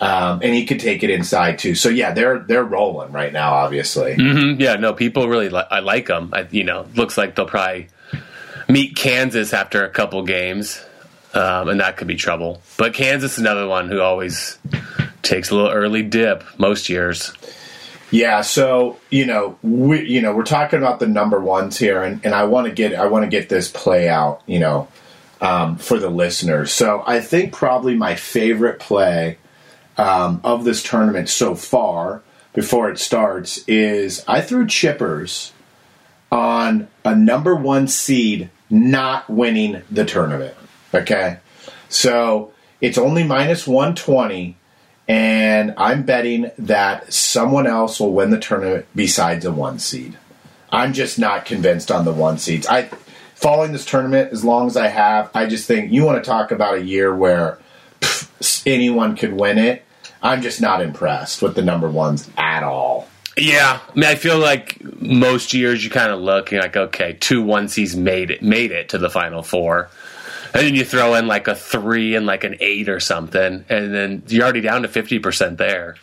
Um, 0.00 0.40
and 0.44 0.54
he 0.54 0.64
could 0.64 0.78
take 0.80 1.02
it 1.02 1.10
inside 1.10 1.58
too. 1.58 1.74
So 1.74 1.88
yeah, 1.88 2.12
they're 2.12 2.38
they're 2.38 2.64
rolling 2.64 3.12
right 3.12 3.32
now. 3.32 3.52
Obviously, 3.54 4.16
Mhm, 4.16 4.58
Yeah, 4.60 4.76
no, 4.76 4.92
people 4.94 5.28
really 5.28 5.48
li- 5.50 5.66
I 5.70 5.80
like 5.80 6.06
them. 6.06 6.30
I, 6.32 6.46
you 6.50 6.64
know, 6.64 6.86
looks 6.94 7.18
like 7.18 7.34
they'll 7.34 7.46
probably 7.46 7.88
meet 8.68 8.96
Kansas 8.96 9.52
after 9.52 9.84
a 9.84 9.90
couple 9.90 10.22
games, 10.22 10.80
um, 11.34 11.68
and 11.68 11.80
that 11.80 11.96
could 11.96 12.06
be 12.06 12.14
trouble. 12.14 12.62
But 12.76 12.94
Kansas 12.94 13.32
is 13.32 13.38
another 13.38 13.66
one 13.66 13.88
who 13.88 14.00
always 14.00 14.56
takes 15.22 15.50
a 15.50 15.54
little 15.56 15.70
early 15.70 16.02
dip 16.02 16.44
most 16.58 16.88
years. 16.88 17.32
Yeah, 18.12 18.40
so 18.42 18.98
you 19.10 19.26
know, 19.26 19.58
we 19.62 20.06
you 20.06 20.22
know, 20.22 20.32
we're 20.32 20.44
talking 20.44 20.78
about 20.78 21.00
the 21.00 21.08
number 21.08 21.40
ones 21.40 21.76
here, 21.76 22.02
and, 22.04 22.24
and 22.24 22.34
I 22.34 22.44
want 22.44 22.68
to 22.68 22.72
get 22.72 22.94
I 22.94 23.06
want 23.06 23.24
to 23.24 23.28
get 23.28 23.48
this 23.48 23.68
play 23.68 24.08
out, 24.08 24.42
you 24.46 24.60
know, 24.60 24.86
um, 25.40 25.76
for 25.76 25.98
the 25.98 26.10
listeners. 26.10 26.72
So 26.72 27.02
I 27.06 27.20
think 27.20 27.52
probably 27.52 27.94
my 27.94 28.14
favorite 28.14 28.78
play 28.80 29.38
um, 29.96 30.40
of 30.44 30.64
this 30.64 30.82
tournament 30.82 31.28
so 31.28 31.54
far, 31.54 32.22
before 32.54 32.90
it 32.90 32.98
starts, 32.98 33.58
is 33.66 34.24
I 34.26 34.40
threw 34.40 34.66
chippers 34.66 35.52
on 36.30 36.88
a 37.04 37.14
number 37.14 37.54
one 37.54 37.88
seed 37.88 38.50
not 38.70 39.28
winning 39.30 39.82
the 39.90 40.04
tournament. 40.04 40.54
Okay, 40.94 41.38
so 41.88 42.52
it's 42.80 42.98
only 42.98 43.22
minus 43.22 43.66
one 43.66 43.94
twenty 43.94 44.56
and 45.08 45.72
I'm 45.78 46.02
betting 46.02 46.50
that 46.58 47.12
someone 47.12 47.66
else 47.66 47.98
will 47.98 48.12
win 48.12 48.30
the 48.30 48.38
tournament 48.38 48.86
besides 48.94 49.46
a 49.46 49.52
one 49.52 49.78
seed. 49.78 50.18
I'm 50.70 50.92
just 50.92 51.18
not 51.18 51.46
convinced 51.46 51.90
on 51.90 52.04
the 52.04 52.12
one 52.12 52.36
seeds. 52.36 52.66
I 52.66 52.90
following 53.38 53.70
this 53.70 53.84
tournament 53.84 54.32
as 54.32 54.44
long 54.44 54.66
as 54.66 54.76
I 54.76 54.88
have, 54.88 55.30
I 55.32 55.46
just 55.46 55.68
think 55.68 55.92
you 55.92 56.04
want 56.04 56.22
to 56.22 56.28
talk 56.28 56.50
about 56.50 56.74
a 56.74 56.82
year 56.82 57.14
where 57.14 57.60
pff, 58.00 58.64
anyone 58.66 59.14
could 59.14 59.32
win 59.32 59.58
it. 59.58 59.84
I'm 60.20 60.42
just 60.42 60.60
not 60.60 60.82
impressed 60.82 61.40
with 61.40 61.54
the 61.54 61.62
number 61.62 61.88
ones 61.88 62.28
at 62.36 62.64
all. 62.64 63.06
Yeah, 63.36 63.78
I 63.88 63.94
mean, 63.94 64.04
I 64.04 64.16
feel 64.16 64.38
like 64.38 64.82
most 65.00 65.54
years 65.54 65.84
you 65.84 65.90
kind 65.90 66.10
of 66.10 66.18
look 66.18 66.46
and 66.46 66.52
you're 66.54 66.62
like, 66.62 66.76
okay, 66.76 67.12
two 67.20 67.40
one 67.40 67.68
C's 67.68 67.94
made 67.96 68.32
it, 68.32 68.42
made 68.42 68.72
it 68.72 68.88
to 68.88 68.98
the 68.98 69.08
final 69.08 69.44
four, 69.44 69.88
and 70.52 70.66
then 70.66 70.74
you 70.74 70.84
throw 70.84 71.14
in 71.14 71.28
like 71.28 71.46
a 71.46 71.54
three 71.54 72.16
and 72.16 72.26
like 72.26 72.42
an 72.42 72.56
eight 72.58 72.88
or 72.88 72.98
something, 72.98 73.64
and 73.68 73.94
then 73.94 74.24
you're 74.26 74.42
already 74.42 74.62
down 74.62 74.82
to 74.82 74.88
fifty 74.88 75.20
percent 75.20 75.58
there. 75.58 75.94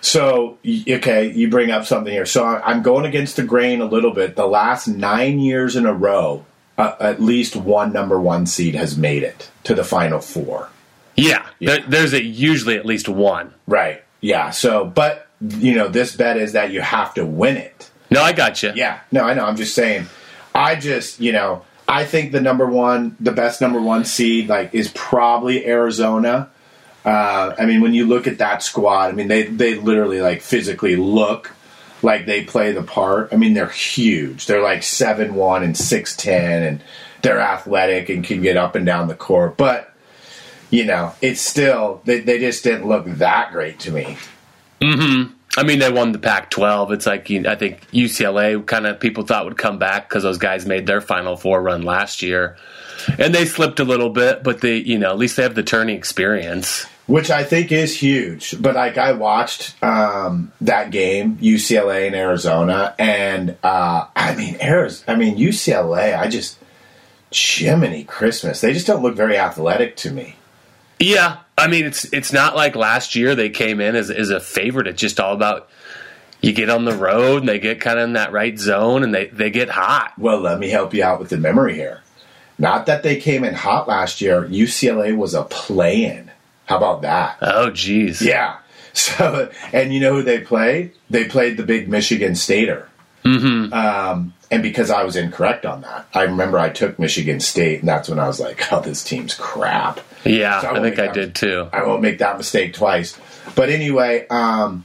So, 0.00 0.56
okay, 0.66 1.30
you 1.32 1.50
bring 1.50 1.70
up 1.70 1.84
something 1.84 2.12
here. 2.12 2.24
So 2.24 2.46
I'm 2.46 2.82
going 2.82 3.04
against 3.04 3.36
the 3.36 3.42
grain 3.42 3.82
a 3.82 3.84
little 3.84 4.12
bit. 4.12 4.36
The 4.36 4.46
last 4.46 4.88
nine 4.88 5.40
years 5.40 5.76
in 5.76 5.84
a 5.84 5.92
row, 5.92 6.46
uh, 6.78 6.96
at 7.00 7.20
least 7.20 7.56
one 7.56 7.92
number 7.92 8.18
one 8.18 8.46
seed 8.46 8.74
has 8.74 8.96
made 8.96 9.22
it 9.22 9.50
to 9.64 9.74
the 9.74 9.84
final 9.84 10.20
four. 10.20 10.70
Yeah, 11.16 11.44
There, 11.60 11.80
there's 11.80 12.12
a, 12.12 12.22
usually 12.22 12.76
at 12.76 12.86
least 12.86 13.08
one. 13.08 13.52
Right. 13.66 14.04
Yeah. 14.20 14.50
So, 14.50 14.84
but 14.84 15.26
you 15.40 15.74
know, 15.74 15.88
this 15.88 16.14
bet 16.14 16.36
is 16.36 16.52
that 16.52 16.70
you 16.70 16.80
have 16.80 17.12
to 17.14 17.26
win 17.26 17.56
it. 17.56 17.90
No, 18.10 18.22
I 18.22 18.32
got 18.32 18.62
you. 18.62 18.72
Yeah. 18.74 19.00
No, 19.10 19.24
I 19.24 19.34
know. 19.34 19.44
I'm 19.44 19.56
just 19.56 19.74
saying. 19.74 20.06
I 20.54 20.76
just, 20.76 21.20
you 21.20 21.32
know, 21.32 21.64
I 21.88 22.04
think 22.04 22.32
the 22.32 22.40
number 22.40 22.66
one, 22.66 23.16
the 23.18 23.32
best 23.32 23.60
number 23.60 23.80
one 23.80 24.04
seed, 24.04 24.48
like, 24.48 24.74
is 24.74 24.90
probably 24.94 25.66
Arizona. 25.66 26.50
Uh, 27.04 27.54
I 27.58 27.66
mean, 27.66 27.80
when 27.80 27.94
you 27.94 28.06
look 28.06 28.26
at 28.26 28.38
that 28.38 28.62
squad, 28.62 29.08
I 29.08 29.12
mean, 29.12 29.28
they 29.28 29.44
they 29.44 29.74
literally 29.74 30.20
like 30.20 30.42
physically 30.42 30.96
look 30.96 31.52
like 32.02 32.26
they 32.26 32.44
play 32.44 32.72
the 32.72 32.82
part. 32.82 33.30
I 33.32 33.36
mean, 33.36 33.54
they're 33.54 33.68
huge. 33.68 34.46
They're 34.46 34.62
like 34.62 34.82
seven 34.82 35.34
one 35.34 35.62
and 35.62 35.76
six 35.76 36.16
ten, 36.16 36.62
and 36.62 36.80
they're 37.22 37.40
athletic 37.40 38.08
and 38.08 38.24
can 38.24 38.42
get 38.42 38.56
up 38.56 38.74
and 38.74 38.86
down 38.86 39.08
the 39.08 39.14
court. 39.14 39.56
But 39.56 39.92
you 40.70 40.84
know, 40.84 41.12
it's 41.22 41.40
still 41.40 42.00
they, 42.04 42.20
they 42.20 42.38
just 42.38 42.62
didn't 42.64 42.86
look 42.86 43.06
that 43.06 43.52
great 43.52 43.80
to 43.80 43.90
me. 43.90 44.16
Mm-hmm. 44.80 45.32
I 45.56 45.62
mean, 45.64 45.80
they 45.80 45.90
won 45.90 46.12
the 46.12 46.20
Pac-12. 46.20 46.92
It's 46.92 47.06
like 47.06 47.30
you- 47.30 47.48
I 47.48 47.56
think 47.56 47.80
UCLA 47.90 48.64
kind 48.64 48.86
of 48.86 49.00
people 49.00 49.24
thought 49.24 49.44
would 49.44 49.58
come 49.58 49.78
back 49.78 50.08
because 50.08 50.22
those 50.22 50.38
guys 50.38 50.66
made 50.66 50.86
their 50.86 51.00
Final 51.00 51.36
Four 51.36 51.60
run 51.62 51.82
last 51.82 52.22
year, 52.22 52.56
and 53.18 53.34
they 53.34 53.44
slipped 53.44 53.80
a 53.80 53.84
little 53.84 54.10
bit. 54.10 54.44
But 54.44 54.60
they, 54.60 54.76
you 54.76 54.98
know, 54.98 55.10
at 55.10 55.18
least 55.18 55.36
they 55.36 55.42
have 55.42 55.56
the 55.56 55.64
turning 55.64 55.96
experience. 55.96 56.86
Which 57.08 57.30
I 57.30 57.42
think 57.42 57.72
is 57.72 57.98
huge. 57.98 58.54
But 58.60 58.76
like 58.76 58.98
I 58.98 59.12
watched 59.12 59.82
um, 59.82 60.52
that 60.60 60.90
game, 60.90 61.38
UCLA 61.38 62.06
and 62.06 62.14
Arizona, 62.14 62.94
and 62.98 63.56
uh, 63.64 64.06
I 64.14 64.36
mean, 64.36 64.58
Arizona, 64.62 65.12
I 65.12 65.16
mean 65.18 65.36
UCLA. 65.36 66.16
I 66.16 66.28
just 66.28 66.58
Jiminy 67.32 68.04
Christmas. 68.04 68.60
They 68.60 68.72
just 68.72 68.86
don't 68.86 69.02
look 69.02 69.16
very 69.16 69.38
athletic 69.38 69.96
to 69.96 70.12
me. 70.12 70.36
Yeah, 71.00 71.38
I 71.56 71.66
mean, 71.66 71.86
it's 71.86 72.04
it's 72.12 72.32
not 72.32 72.54
like 72.54 72.76
last 72.76 73.16
year 73.16 73.34
they 73.34 73.48
came 73.48 73.80
in 73.80 73.96
as 73.96 74.10
as 74.10 74.30
a 74.30 74.38
favorite. 74.38 74.86
It's 74.86 75.00
just 75.00 75.18
all 75.18 75.32
about 75.32 75.68
you 76.42 76.52
get 76.52 76.68
on 76.68 76.84
the 76.84 76.94
road 76.94 77.40
and 77.40 77.48
they 77.48 77.58
get 77.58 77.80
kind 77.80 77.98
of 77.98 78.04
in 78.04 78.12
that 78.12 78.32
right 78.32 78.56
zone 78.58 79.02
and 79.02 79.14
they, 79.14 79.26
they 79.26 79.50
get 79.50 79.68
hot. 79.70 80.12
Well, 80.18 80.40
let 80.40 80.58
me 80.58 80.68
help 80.68 80.94
you 80.94 81.02
out 81.02 81.18
with 81.18 81.30
the 81.30 81.36
memory 81.36 81.74
here. 81.74 82.02
Not 82.58 82.86
that 82.86 83.02
they 83.02 83.16
came 83.16 83.44
in 83.44 83.54
hot 83.54 83.88
last 83.88 84.20
year. 84.20 84.46
UCLA 84.46 85.16
was 85.16 85.34
a 85.34 85.42
play-in. 85.42 86.30
How 86.68 86.76
about 86.76 87.02
that? 87.02 87.38
Oh, 87.42 87.70
geez. 87.70 88.20
Yeah. 88.22 88.58
So, 88.94 89.48
and 89.72 89.94
you 89.94 90.00
know 90.00 90.14
who 90.14 90.22
they 90.22 90.40
played? 90.40 90.90
They 91.08 91.26
played 91.26 91.56
the 91.56 91.62
big 91.62 91.88
Michigan 91.88 92.34
Stater. 92.34 92.88
Mm-hmm. 93.24 93.72
Um, 93.72 94.34
and 94.50 94.60
because 94.60 94.90
I 94.90 95.04
was 95.04 95.14
incorrect 95.14 95.64
on 95.64 95.82
that, 95.82 96.08
I 96.14 96.22
remember 96.22 96.58
I 96.58 96.70
took 96.70 96.98
Michigan 96.98 97.38
State, 97.38 97.78
and 97.78 97.88
that's 97.88 98.08
when 98.08 98.18
I 98.18 98.26
was 98.26 98.40
like, 98.40 98.72
"Oh, 98.72 98.80
this 98.80 99.04
team's 99.04 99.34
crap." 99.34 100.00
Yeah, 100.24 100.62
So 100.62 100.68
I 100.68 100.72
won't 100.72 100.84
think 100.84 100.98
I 100.98 101.06
that- 101.06 101.14
did 101.14 101.34
too. 101.36 101.68
I 101.72 101.84
won't 101.84 102.02
make 102.02 102.18
that 102.18 102.38
mistake 102.38 102.74
twice. 102.74 103.16
But 103.54 103.68
anyway, 103.68 104.26
um, 104.30 104.84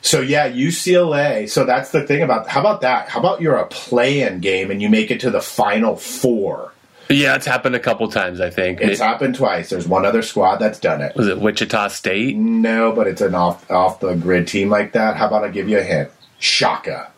so 0.00 0.20
yeah, 0.22 0.48
UCLA. 0.50 1.48
So 1.48 1.64
that's 1.64 1.90
the 1.90 2.02
thing 2.04 2.22
about. 2.22 2.48
How 2.48 2.60
about 2.60 2.80
that? 2.80 3.10
How 3.10 3.20
about 3.20 3.40
you're 3.42 3.56
a 3.58 3.66
play-in 3.66 4.40
game 4.40 4.72
and 4.72 4.82
you 4.82 4.88
make 4.88 5.12
it 5.12 5.20
to 5.20 5.30
the 5.30 5.42
Final 5.42 5.94
Four? 5.96 6.72
Yeah, 7.16 7.34
it's 7.34 7.46
happened 7.46 7.74
a 7.74 7.80
couple 7.80 8.08
times, 8.08 8.40
I 8.40 8.50
think. 8.50 8.80
It's 8.80 9.00
It- 9.00 9.04
happened 9.04 9.34
twice. 9.34 9.70
There's 9.70 9.86
one 9.88 10.04
other 10.04 10.22
squad 10.22 10.56
that's 10.56 10.78
done 10.78 11.00
it. 11.00 11.14
was 11.16 11.28
it 11.28 11.38
Wichita 11.40 11.88
State? 11.88 12.36
No, 12.36 12.92
but 12.92 13.06
it's 13.06 13.20
an 13.20 13.34
off 13.34 13.68
off 13.70 14.00
the 14.00 14.14
grid 14.14 14.46
team 14.48 14.68
like 14.70 14.92
that. 14.92 15.16
How 15.16 15.26
about 15.28 15.44
I 15.44 15.48
give 15.48 15.68
you 15.68 15.78
a 15.78 15.82
hint? 15.82 16.10
Shaka, 16.38 17.08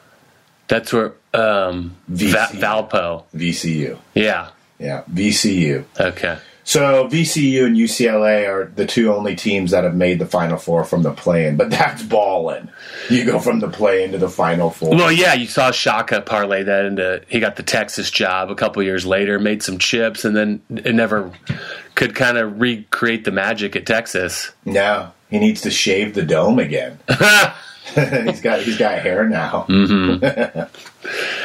That's 0.69 0.93
where 0.93 1.13
um, 1.33 1.97
Va- 2.09 2.49
Valpo. 2.53 3.25
VCU. 3.35 3.99
Yeah. 4.15 4.49
Yeah, 4.79 5.03
VCU. 5.13 5.85
Okay. 5.99 6.37
So 6.65 7.07
VCU 7.09 7.67
and 7.67 7.77
UCLA 7.77 8.49
are 8.49 8.73
the 8.75 8.87
two 8.87 9.13
only 9.13 9.37
teams 9.37 9.71
that 9.71 9.85
have 9.85 9.95
made 9.95 10.19
the 10.19 10.27
Final 10.27 10.57
Four 10.57 10.85
from 10.85 11.03
the 11.03 11.13
play-in. 11.13 11.57
But 11.57 11.71
that's 11.71 12.03
balling. 12.03 12.71
You 13.11 13.25
go 13.25 13.39
from 13.39 13.61
the 13.61 13.69
play-in 13.69 14.13
to 14.13 14.19
the 14.19 14.31
Final 14.31 14.71
Four. 14.71 14.91
Well, 14.91 15.13
yeah, 15.13 15.35
you 15.35 15.47
saw 15.47 15.71
Shaka 15.71 16.23
parlay 16.23 16.63
that 16.63 16.87
into. 16.87 17.23
He 17.29 17.39
got 17.39 17.57
the 17.57 17.63
Texas 17.63 18.11
job 18.11 18.51
a 18.51 18.55
couple 18.55 18.83
years 18.83 19.05
later, 19.05 19.39
made 19.39 19.63
some 19.63 19.79
chips, 19.79 20.25
and 20.25 20.35
then 20.35 20.63
it 20.71 20.95
never 20.95 21.31
could 21.95 22.15
kind 22.15 22.39
of 22.39 22.61
recreate 22.61 23.25
the 23.25 23.31
magic 23.31 23.77
at 23.77 23.87
Texas. 23.87 24.53
No, 24.65 25.13
he 25.31 25.39
needs 25.39 25.61
to 25.63 25.71
shave 25.71 26.15
the 26.15 26.23
dome 26.23 26.59
again. 26.59 26.99
he's 28.25 28.41
got 28.41 28.61
he's 28.61 28.79
got 28.79 28.99
hair 28.99 29.29
now. 29.29 29.67
Mm-hmm. 29.69 30.77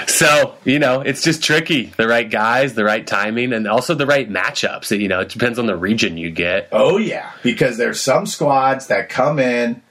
So 0.08 0.56
you 0.66 0.80
know, 0.80 1.02
it's 1.02 1.22
just 1.22 1.44
tricky. 1.44 1.94
The 1.98 2.08
right 2.08 2.30
guys, 2.30 2.74
the 2.74 2.84
right 2.84 3.06
timing, 3.06 3.54
and 3.54 3.68
also 3.68 3.94
the 3.94 4.06
right 4.06 4.30
matchups. 4.30 4.98
You 4.98 5.08
know, 5.08 5.20
it 5.20 5.30
depends 5.30 5.60
on 5.60 5.66
the 5.66 5.76
region 5.76 6.18
you 6.18 6.32
get. 6.32 6.70
Oh 6.72 6.98
yeah, 6.98 7.32
because 7.44 7.78
there's 7.78 8.00
some 8.00 8.26
squads 8.26 8.88
that 8.88 9.10
come 9.10 9.38
in, 9.38 9.82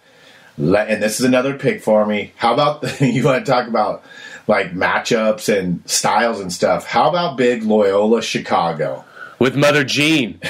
and 0.57 1.03
this 1.03 1.21
is 1.21 1.27
another 1.27 1.57
pick 1.57 1.83
for 1.83 2.05
me. 2.07 2.33
How 2.37 2.55
about 2.55 3.01
you 3.01 3.25
want 3.25 3.45
to 3.45 3.51
talk 3.51 3.69
about 3.69 4.03
like 4.47 4.73
matchups 4.73 5.55
and 5.55 5.89
styles 5.89 6.41
and 6.41 6.53
stuff? 6.53 6.87
How 6.87 7.09
about 7.09 7.37
big 7.37 7.63
Loyola 7.63 8.23
Chicago? 8.23 9.05
With 9.39 9.55
Mother 9.55 9.85
Jean, 9.85 10.41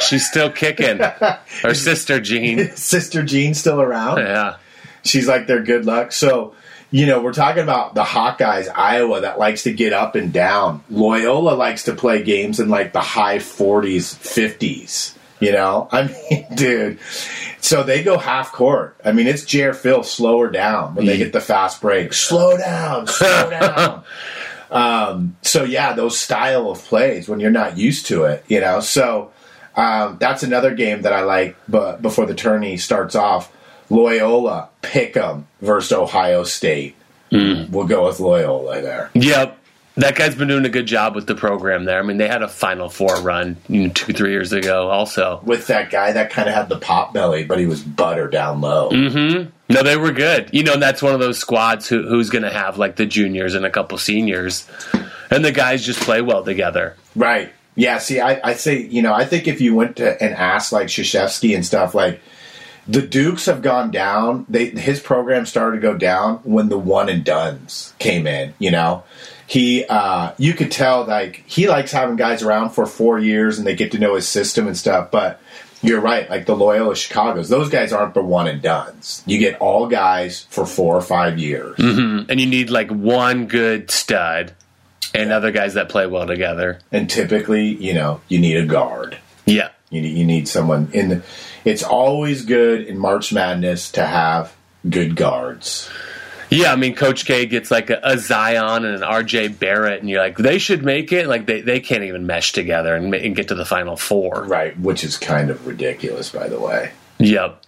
she's 0.00 0.26
still 0.26 0.50
kicking. 0.50 0.98
Her 0.98 1.74
sister 1.74 2.20
Jean. 2.20 2.74
Sister 2.74 3.22
Jean 3.22 3.52
still 3.52 3.82
around? 3.82 4.18
Yeah. 4.18 4.56
She's 5.04 5.28
like 5.28 5.46
their 5.46 5.62
good 5.62 5.84
luck. 5.86 6.12
So, 6.12 6.54
you 6.90 7.06
know, 7.06 7.20
we're 7.20 7.32
talking 7.32 7.62
about 7.62 7.94
the 7.94 8.02
Hawkeyes, 8.02 8.68
Iowa, 8.74 9.20
that 9.22 9.38
likes 9.38 9.62
to 9.64 9.72
get 9.72 9.92
up 9.92 10.14
and 10.14 10.32
down. 10.32 10.82
Loyola 10.90 11.54
likes 11.54 11.84
to 11.84 11.94
play 11.94 12.22
games 12.22 12.60
in 12.60 12.68
like 12.68 12.92
the 12.92 13.00
high 13.00 13.38
40s, 13.38 14.14
50s. 14.16 15.16
You 15.40 15.52
know, 15.52 15.88
I 15.92 16.08
mean, 16.08 16.46
dude. 16.54 16.98
So 17.60 17.82
they 17.82 18.02
go 18.02 18.18
half 18.18 18.52
court. 18.52 18.96
I 19.04 19.12
mean, 19.12 19.26
it's 19.26 19.44
Jer 19.44 19.72
Phil, 19.72 20.02
slow 20.02 20.40
her 20.40 20.50
down 20.50 20.94
when 20.94 21.06
they 21.06 21.16
get 21.16 21.32
the 21.32 21.40
fast 21.40 21.80
break. 21.80 22.12
Slow 22.12 22.56
down, 22.56 23.06
slow 23.06 23.50
down. 23.60 24.04
Um, 24.70 25.36
so 25.42 25.64
yeah, 25.64 25.94
those 25.94 26.18
style 26.18 26.70
of 26.70 26.78
plays 26.84 27.28
when 27.28 27.40
you're 27.40 27.50
not 27.50 27.76
used 27.76 28.06
to 28.06 28.24
it, 28.24 28.44
you 28.48 28.60
know. 28.60 28.80
So 28.80 29.32
um, 29.74 30.18
that's 30.18 30.42
another 30.42 30.74
game 30.74 31.02
that 31.02 31.12
I 31.12 31.22
like. 31.22 31.56
But 31.68 32.02
before 32.02 32.26
the 32.26 32.34
tourney 32.34 32.76
starts 32.76 33.14
off, 33.14 33.52
Loyola 33.90 34.70
Pick'em 34.82 35.44
versus 35.60 35.92
Ohio 35.92 36.44
State. 36.44 36.96
Mm. 37.30 37.70
We'll 37.70 37.86
go 37.86 38.06
with 38.06 38.20
Loyola 38.20 38.80
there. 38.80 39.10
Yep. 39.14 39.58
That 39.96 40.14
guy's 40.14 40.34
been 40.34 40.48
doing 40.48 40.64
a 40.64 40.70
good 40.70 40.86
job 40.86 41.14
with 41.14 41.26
the 41.26 41.34
program 41.34 41.84
there. 41.84 41.98
I 41.98 42.02
mean, 42.02 42.16
they 42.16 42.28
had 42.28 42.42
a 42.42 42.48
Final 42.48 42.88
Four 42.88 43.20
run 43.20 43.56
you 43.68 43.82
know, 43.82 43.92
two, 43.92 44.12
three 44.12 44.30
years 44.30 44.52
ago, 44.52 44.88
also. 44.88 45.40
With 45.44 45.66
that 45.66 45.90
guy 45.90 46.12
that 46.12 46.30
kind 46.30 46.48
of 46.48 46.54
had 46.54 46.68
the 46.68 46.78
pop 46.78 47.12
belly, 47.12 47.44
but 47.44 47.58
he 47.58 47.66
was 47.66 47.82
butter 47.82 48.28
down 48.28 48.60
low. 48.60 48.90
Mm-hmm. 48.90 49.50
No, 49.68 49.82
they 49.82 49.96
were 49.96 50.12
good. 50.12 50.48
You 50.52 50.62
know, 50.62 50.74
and 50.74 50.82
that's 50.82 51.02
one 51.02 51.12
of 51.12 51.20
those 51.20 51.38
squads 51.38 51.88
who, 51.88 52.06
who's 52.08 52.30
going 52.30 52.44
to 52.44 52.52
have 52.52 52.78
like 52.78 52.96
the 52.96 53.04
juniors 53.04 53.54
and 53.54 53.66
a 53.66 53.70
couple 53.70 53.98
seniors, 53.98 54.68
and 55.30 55.44
the 55.44 55.52
guys 55.52 55.84
just 55.84 56.00
play 56.00 56.22
well 56.22 56.44
together. 56.44 56.96
Right. 57.14 57.52
Yeah. 57.74 57.98
See, 57.98 58.20
I, 58.20 58.40
I 58.42 58.54
say, 58.54 58.80
you 58.80 59.02
know, 59.02 59.12
I 59.12 59.24
think 59.24 59.48
if 59.48 59.60
you 59.60 59.74
went 59.74 59.96
to 59.96 60.22
and 60.22 60.34
asked 60.34 60.72
like 60.72 60.86
Krzyzewski 60.86 61.54
and 61.54 61.66
stuff, 61.66 61.94
like 61.94 62.20
the 62.88 63.02
Dukes 63.02 63.46
have 63.46 63.62
gone 63.62 63.90
down. 63.90 64.46
They 64.48 64.66
his 64.66 65.00
program 65.00 65.46
started 65.46 65.76
to 65.76 65.82
go 65.82 65.96
down 65.96 66.36
when 66.38 66.68
the 66.68 66.78
one 66.78 67.08
and 67.08 67.24
dones 67.24 67.94
came 67.98 68.26
in. 68.26 68.54
You 68.58 68.70
know, 68.70 69.04
he 69.46 69.84
uh, 69.84 70.32
you 70.38 70.54
could 70.54 70.70
tell 70.70 71.04
like 71.04 71.44
he 71.46 71.68
likes 71.68 71.92
having 71.92 72.16
guys 72.16 72.42
around 72.42 72.70
for 72.70 72.86
four 72.86 73.18
years 73.18 73.58
and 73.58 73.66
they 73.66 73.74
get 73.76 73.92
to 73.92 73.98
know 73.98 74.14
his 74.14 74.28
system 74.28 74.66
and 74.66 74.76
stuff. 74.76 75.10
But 75.10 75.40
you're 75.82 76.00
right, 76.00 76.28
like 76.28 76.46
the 76.46 76.54
Loyola 76.54 76.94
Chicago's, 76.94 77.48
those 77.48 77.70
guys 77.70 77.92
aren't 77.92 78.14
the 78.14 78.22
one 78.22 78.46
and 78.46 78.60
dones. 78.60 79.22
You 79.26 79.38
get 79.38 79.58
all 79.60 79.86
guys 79.86 80.46
for 80.50 80.66
four 80.66 80.94
or 80.94 81.00
five 81.00 81.38
years. 81.38 81.78
And 81.78 82.38
you 82.38 82.46
need 82.46 82.68
like 82.68 82.90
one 82.90 83.46
good 83.46 83.90
stud 83.90 84.52
and 85.14 85.32
other 85.32 85.50
guys 85.50 85.74
that 85.74 85.88
play 85.88 86.06
well 86.06 86.26
together. 86.26 86.80
And 86.92 87.08
typically, 87.08 87.68
you 87.68 87.94
know, 87.94 88.20
you 88.28 88.38
need 88.38 88.56
a 88.58 88.66
guard. 88.66 89.16
Yeah. 89.46 89.70
You 89.88 90.02
need, 90.02 90.18
you 90.18 90.26
need 90.26 90.48
someone 90.48 90.90
in 90.92 91.08
the. 91.08 91.22
It's 91.64 91.82
always 91.82 92.44
good 92.44 92.82
in 92.82 92.98
March 92.98 93.32
Madness 93.32 93.90
to 93.92 94.06
have 94.06 94.54
good 94.88 95.16
guards. 95.16 95.90
Yeah, 96.50 96.72
I 96.72 96.76
mean, 96.76 96.96
Coach 96.96 97.26
K 97.26 97.46
gets 97.46 97.70
like 97.70 97.90
a, 97.90 98.00
a 98.02 98.18
Zion 98.18 98.84
and 98.84 98.96
an 98.96 99.02
RJ 99.02 99.58
Barrett, 99.60 100.00
and 100.00 100.10
you're 100.10 100.20
like, 100.20 100.36
they 100.36 100.58
should 100.58 100.84
make 100.84 101.12
it. 101.12 101.28
Like, 101.28 101.46
they, 101.46 101.60
they 101.60 101.78
can't 101.78 102.02
even 102.02 102.26
mesh 102.26 102.52
together 102.52 102.96
and, 102.96 103.14
and 103.14 103.36
get 103.36 103.48
to 103.48 103.54
the 103.54 103.64
Final 103.64 103.96
Four. 103.96 104.44
Right, 104.44 104.78
which 104.78 105.04
is 105.04 105.16
kind 105.16 105.50
of 105.50 105.64
ridiculous, 105.66 106.30
by 106.30 106.48
the 106.48 106.58
way. 106.58 106.90
Yep. 107.18 107.62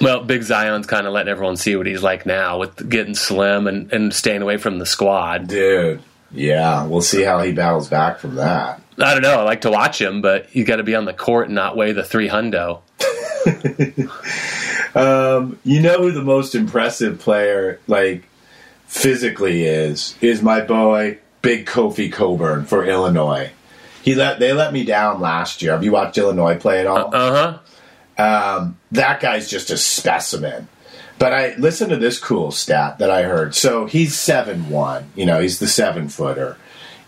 Well, 0.00 0.24
Big 0.24 0.42
Zion's 0.42 0.86
kind 0.86 1.06
of 1.06 1.12
letting 1.12 1.30
everyone 1.30 1.56
see 1.56 1.76
what 1.76 1.86
he's 1.86 2.02
like 2.02 2.24
now 2.24 2.58
with 2.58 2.88
getting 2.88 3.14
slim 3.14 3.66
and, 3.66 3.92
and 3.92 4.14
staying 4.14 4.42
away 4.42 4.56
from 4.56 4.78
the 4.78 4.86
squad. 4.86 5.48
Dude, 5.48 6.00
yeah, 6.30 6.86
we'll 6.86 7.02
see 7.02 7.22
how 7.22 7.42
he 7.42 7.52
battles 7.52 7.88
back 7.88 8.20
from 8.20 8.36
that. 8.36 8.80
I 8.98 9.12
don't 9.12 9.22
know. 9.22 9.40
I 9.40 9.42
like 9.42 9.62
to 9.62 9.70
watch 9.70 10.00
him, 10.00 10.22
but 10.22 10.46
he's 10.46 10.66
got 10.66 10.76
to 10.76 10.82
be 10.82 10.94
on 10.94 11.04
the 11.04 11.12
court 11.12 11.46
and 11.46 11.54
not 11.54 11.76
weigh 11.76 11.92
the 11.92 12.04
three 12.04 12.28
hundo. 12.28 12.80
Um, 14.94 15.58
you 15.64 15.80
know 15.80 15.98
who 15.98 16.12
the 16.12 16.22
most 16.22 16.54
impressive 16.54 17.20
player, 17.20 17.78
like, 17.86 18.24
physically 18.86 19.64
is? 19.64 20.16
Is 20.20 20.42
my 20.42 20.60
boy, 20.60 21.18
Big 21.42 21.66
Kofi 21.66 22.12
Cockburn 22.12 22.64
for 22.64 22.84
Illinois. 22.84 23.50
He 24.02 24.14
let 24.14 24.40
They 24.40 24.52
let 24.52 24.72
me 24.72 24.84
down 24.84 25.20
last 25.20 25.62
year. 25.62 25.72
Have 25.72 25.84
you 25.84 25.92
watched 25.92 26.18
Illinois 26.18 26.58
play 26.58 26.80
at 26.80 26.86
all? 26.86 27.14
Uh 27.14 27.58
huh. 28.16 28.68
that 28.92 29.20
guy's 29.20 29.48
just 29.48 29.70
a 29.70 29.76
specimen. 29.76 30.68
But 31.18 31.32
I 31.32 31.54
listen 31.56 31.90
to 31.90 31.96
this 31.96 32.18
cool 32.18 32.50
stat 32.50 32.98
that 32.98 33.10
I 33.10 33.24
heard. 33.24 33.54
So 33.54 33.86
he's 33.86 34.16
seven 34.16 34.70
one. 34.70 35.10
You 35.14 35.26
know, 35.26 35.40
he's 35.40 35.58
the 35.58 35.66
seven 35.66 36.08
footer, 36.08 36.56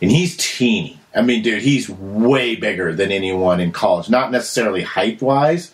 and 0.02 0.10
he's 0.10 0.36
teeny. 0.36 1.00
I 1.14 1.22
mean, 1.22 1.42
dude, 1.42 1.62
he's 1.62 1.88
way 1.88 2.56
bigger 2.56 2.92
than 2.92 3.10
anyone 3.10 3.60
in 3.60 3.72
college. 3.72 4.10
Not 4.10 4.30
necessarily 4.30 4.82
height 4.82 5.22
wise, 5.22 5.72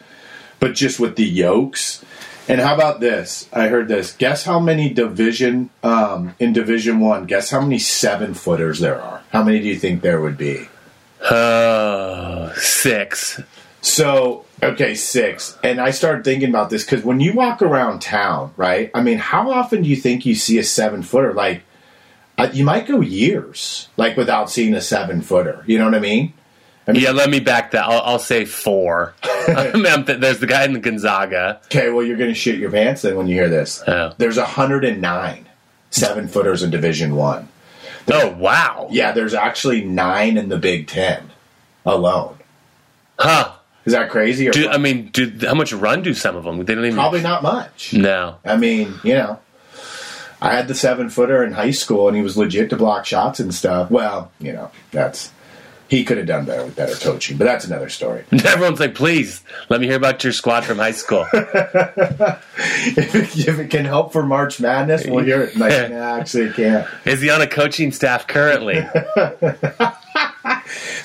but 0.61 0.75
just 0.75 1.01
with 1.01 1.17
the 1.17 1.25
yokes. 1.25 2.05
And 2.49 2.61
how 2.61 2.75
about 2.75 3.01
this? 3.01 3.49
I 3.53 3.69
heard 3.69 3.89
this. 3.89 4.13
Guess 4.13 4.45
how 4.45 4.61
many 4.61 4.93
division 4.93 5.71
um, 5.83 6.35
in 6.39 6.53
Division 6.53 7.01
One? 7.01 7.27
Guess 7.27 7.51
how 7.51 7.61
many 7.61 7.79
seven 7.79 8.35
footers 8.35 8.79
there 8.79 9.01
are? 9.01 9.23
How 9.33 9.43
many 9.43 9.59
do 9.59 9.67
you 9.67 9.77
think 9.77 10.03
there 10.03 10.21
would 10.21 10.39
be? 10.39 10.69
Uh, 11.21 12.53
six. 12.55 13.41
So, 13.81 14.45
okay, 14.63 14.95
six. 14.95 15.59
And 15.65 15.81
I 15.81 15.91
started 15.91 16.25
thinking 16.25 16.49
about 16.49 16.71
this 16.71 16.85
because 16.85 17.05
when 17.05 17.21
you 17.21 17.33
walk 17.33 17.63
around 17.63 18.01
town, 18.01 18.53
right? 18.57 18.91
I 18.95 19.03
mean, 19.03 19.19
how 19.19 19.51
often 19.51 19.83
do 19.83 19.89
you 19.89 19.97
think 19.97 20.25
you 20.25 20.35
see 20.35 20.59
a 20.59 20.65
seven 20.65 21.03
footer? 21.03 21.33
Like, 21.33 21.63
uh, 22.39 22.51
you 22.53 22.65
might 22.65 22.87
go 22.87 23.01
years, 23.01 23.89
like, 23.97 24.17
without 24.17 24.51
seeing 24.51 24.75
a 24.75 24.81
seven 24.81 25.23
footer. 25.23 25.65
You 25.67 25.79
know 25.79 25.85
what 25.87 25.95
I 25.95 26.01
mean? 26.01 26.33
Yeah, 26.93 27.11
let 27.11 27.31
me 27.31 27.41
back 27.41 27.73
that. 27.73 27.85
I'll, 27.85 28.01
I'll 28.03 28.19
say 28.19 28.45
four. 28.45 29.15
I 29.23 29.73
mean, 29.75 29.87
I'm 29.87 30.05
th- 30.05 30.21
there's 30.21 30.39
the 30.39 30.47
guy 30.47 30.65
in 30.65 30.73
the 30.73 30.79
Gonzaga. 30.79 31.61
Okay, 31.67 31.91
well, 31.91 32.05
you're 32.05 32.17
going 32.17 32.31
to 32.31 32.35
shoot 32.35 32.59
your 32.59 32.71
pants 32.71 33.03
then 33.03 33.17
when 33.17 33.27
you 33.27 33.35
hear 33.35 33.49
this. 33.49 33.83
Oh. 33.87 34.13
There's 34.19 34.37
109 34.37 35.47
seven 35.91 36.29
footers 36.29 36.63
in 36.63 36.71
Division 36.71 37.17
One. 37.17 37.49
Oh, 38.09 38.31
wow. 38.31 38.89
Yeah, 38.91 39.13
there's 39.13 39.35
actually 39.35 39.85
nine 39.85 40.37
in 40.37 40.49
the 40.49 40.59
Big 40.59 40.87
Ten 40.87 41.31
alone. 41.85 42.39
Huh. 43.19 43.53
Is 43.85 43.93
that 43.93 44.11
crazy? 44.11 44.49
Or 44.49 44.53
Do, 44.53 44.69
I 44.69 44.79
mean, 44.79 45.09
do, 45.09 45.33
how 45.43 45.55
much 45.55 45.73
run 45.73 46.03
do 46.03 46.13
some 46.15 46.37
of 46.37 46.45
them? 46.45 46.65
They 46.65 46.75
don't 46.75 46.85
even. 46.85 46.97
probably 46.97 47.23
not 47.23 47.43
much. 47.43 47.95
No. 47.95 48.37
I 48.45 48.57
mean, 48.57 48.95
you 49.03 49.15
know. 49.15 49.41
I 50.41 50.53
had 50.53 50.69
the 50.69 50.75
seven 50.75 51.09
footer 51.09 51.43
in 51.43 51.53
high 51.53 51.71
school, 51.71 52.09
and 52.09 52.17
he 52.17 52.23
was 52.23 52.37
legit 52.37 52.71
to 52.71 52.77
block 52.77 53.07
shots 53.07 53.41
and 53.41 53.55
stuff. 53.55 53.91
Well, 53.91 54.31
you 54.39 54.53
know, 54.53 54.71
that's 54.91 55.33
he 55.89 56.05
could 56.05 56.19
have 56.19 56.27
done 56.27 56.45
better 56.45 56.65
with 56.65 56.77
better 56.77 56.95
coaching, 56.95 57.37
but 57.37 57.45
that's 57.45 57.65
another 57.65 57.89
story. 57.89 58.25
Everyone's 58.33 58.81
like, 58.81 58.95
please 58.95 59.43
let 59.69 59.81
me 59.81 59.87
hear 59.87 59.97
about 59.97 60.25
your 60.25 60.33
squad 60.33 60.65
from 60.65 60.79
high 60.79 60.93
school. 60.93 61.27
if, 61.33 63.15
it, 63.15 63.49
if 63.49 63.59
it 63.59 63.71
can 63.71 63.85
help 63.85 64.13
for 64.13 64.25
March 64.25 64.61
Madness, 64.61 65.07
we'll 65.07 65.25
hear 65.25 65.43
it. 65.43 65.57
Like, 65.57 65.91
nah, 65.91 66.19
actually, 66.19 66.47
it 66.47 66.55
can't. 66.55 66.87
Is 67.05 67.21
he 67.21 67.31
on 67.31 67.41
a 67.41 67.47
coaching 67.47 67.93
staff 67.93 68.27
currently? 68.27 68.85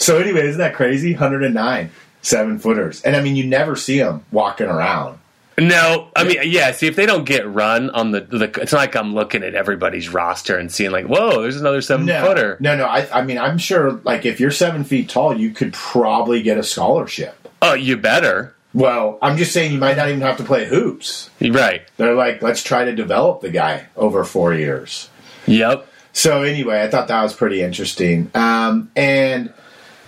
So 0.01 0.17
anyway, 0.17 0.47
isn't 0.47 0.57
that 0.57 0.73
crazy? 0.73 1.13
109 1.13 1.91
seven 2.23 2.59
footers, 2.59 3.01
and 3.03 3.15
I 3.15 3.21
mean, 3.21 3.35
you 3.35 3.45
never 3.45 3.75
see 3.75 3.99
them 3.99 4.25
walking 4.31 4.67
around. 4.67 5.19
No, 5.57 6.07
I 6.15 6.23
mean, 6.23 6.37
yeah. 6.45 6.71
See, 6.71 6.87
if 6.87 6.95
they 6.95 7.05
don't 7.05 7.25
get 7.25 7.47
run 7.47 7.89
on 7.91 8.11
the, 8.11 8.21
the, 8.21 8.45
it's 8.61 8.71
not 8.71 8.79
like 8.79 8.95
I'm 8.95 9.13
looking 9.13 9.43
at 9.43 9.53
everybody's 9.53 10.09
roster 10.09 10.57
and 10.57 10.71
seeing 10.71 10.91
like, 10.91 11.05
whoa, 11.05 11.41
there's 11.41 11.59
another 11.59 11.81
seven 11.81 12.05
No, 12.05 12.25
footer. 12.25 12.57
no, 12.59 12.75
no. 12.75 12.85
I, 12.85 13.19
I 13.19 13.21
mean, 13.23 13.37
I'm 13.37 13.57
sure. 13.57 13.91
Like, 14.03 14.25
if 14.25 14.39
you're 14.39 14.51
seven 14.51 14.83
feet 14.83 15.09
tall, 15.09 15.37
you 15.37 15.51
could 15.51 15.73
probably 15.73 16.41
get 16.41 16.57
a 16.57 16.63
scholarship. 16.63 17.35
Oh, 17.61 17.73
you 17.73 17.97
better. 17.97 18.55
Well, 18.73 19.19
I'm 19.21 19.37
just 19.37 19.51
saying 19.51 19.73
you 19.73 19.77
might 19.79 19.97
not 19.97 20.07
even 20.07 20.21
have 20.21 20.37
to 20.37 20.43
play 20.45 20.65
hoops. 20.65 21.29
Right. 21.41 21.81
They're 21.97 22.15
like, 22.15 22.41
let's 22.41 22.63
try 22.63 22.85
to 22.85 22.95
develop 22.95 23.41
the 23.41 23.49
guy 23.49 23.87
over 23.97 24.23
four 24.23 24.53
years. 24.53 25.09
Yep. 25.45 25.85
So 26.13 26.43
anyway, 26.43 26.81
I 26.81 26.87
thought 26.89 27.09
that 27.09 27.21
was 27.21 27.33
pretty 27.33 27.61
interesting. 27.61 28.31
Um, 28.33 28.89
and 28.95 29.53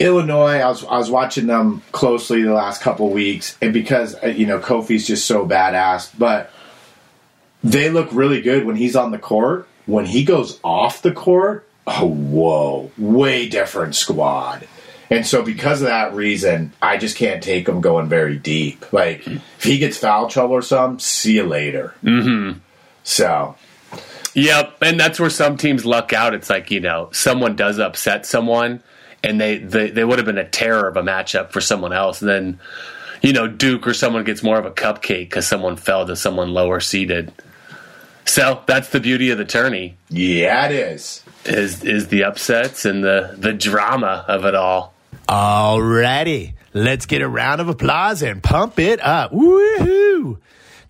Illinois, 0.03 0.59
I 0.59 0.67
was 0.67 0.83
I 0.83 0.97
was 0.97 1.09
watching 1.09 1.47
them 1.47 1.81
closely 1.91 2.43
the 2.43 2.53
last 2.53 2.81
couple 2.81 3.09
weeks, 3.09 3.57
and 3.61 3.73
because 3.73 4.15
uh, 4.21 4.27
you 4.27 4.45
know 4.45 4.59
Kofi's 4.59 5.07
just 5.07 5.25
so 5.25 5.47
badass, 5.47 6.11
but 6.17 6.51
they 7.63 7.89
look 7.89 8.09
really 8.11 8.41
good 8.41 8.65
when 8.65 8.75
he's 8.75 8.95
on 8.95 9.11
the 9.11 9.17
court. 9.17 9.67
When 9.85 10.05
he 10.05 10.23
goes 10.23 10.59
off 10.63 11.01
the 11.01 11.11
court, 11.11 11.67
oh 11.87 12.07
whoa, 12.07 12.91
way 12.97 13.47
different 13.47 13.95
squad. 13.95 14.67
And 15.09 15.27
so 15.27 15.43
because 15.43 15.81
of 15.81 15.87
that 15.87 16.13
reason, 16.13 16.73
I 16.81 16.97
just 16.97 17.17
can't 17.17 17.43
take 17.43 17.67
him 17.67 17.81
going 17.81 18.09
very 18.09 18.37
deep. 18.37 18.91
Like 18.91 19.27
if 19.27 19.63
he 19.63 19.77
gets 19.77 19.97
foul 19.97 20.27
trouble 20.27 20.55
or 20.55 20.61
something, 20.61 20.99
see 20.99 21.35
you 21.35 21.43
later. 21.43 21.93
Mm-hmm. 22.03 22.59
So 23.03 23.55
Yep, 24.33 24.77
and 24.81 24.99
that's 24.99 25.19
where 25.19 25.29
some 25.29 25.57
teams 25.57 25.85
luck 25.85 26.11
out. 26.11 26.33
It's 26.33 26.49
like 26.49 26.71
you 26.71 26.79
know, 26.79 27.09
someone 27.11 27.55
does 27.55 27.79
upset 27.79 28.25
someone, 28.25 28.81
and 29.23 29.39
they 29.39 29.57
they, 29.57 29.89
they 29.89 30.03
would 30.03 30.19
have 30.19 30.25
been 30.25 30.37
a 30.37 30.47
terror 30.47 30.87
of 30.87 30.97
a 30.97 31.01
matchup 31.01 31.51
for 31.51 31.61
someone 31.61 31.93
else, 31.93 32.21
and 32.21 32.29
then 32.29 32.59
you 33.21 33.33
know 33.33 33.47
Duke 33.47 33.87
or 33.87 33.93
someone 33.93 34.23
gets 34.23 34.43
more 34.43 34.59
of 34.59 34.65
a 34.65 34.71
cupcake 34.71 35.29
because 35.29 35.47
someone 35.47 35.75
fell 35.77 36.05
to 36.05 36.15
someone 36.15 36.53
lower 36.53 36.79
seated. 36.79 37.31
So 38.25 38.61
that's 38.67 38.89
the 38.89 38.99
beauty 38.99 39.31
of 39.31 39.37
the 39.37 39.45
tourney 39.45 39.97
yeah, 40.09 40.67
it 40.67 40.71
is. 40.71 41.23
is 41.45 41.83
is 41.83 42.07
the 42.07 42.23
upsets 42.23 42.85
and 42.85 43.03
the 43.03 43.35
the 43.37 43.53
drama 43.53 44.25
of 44.27 44.45
it 44.45 44.55
all. 44.55 44.93
Alrighty, 45.27 46.53
let's 46.73 47.05
get 47.05 47.21
a 47.21 47.27
round 47.27 47.61
of 47.61 47.69
applause 47.69 48.21
and 48.21 48.43
pump 48.43 48.79
it 48.79 48.99
up. 49.01 49.31
Woohoo! 49.31 50.37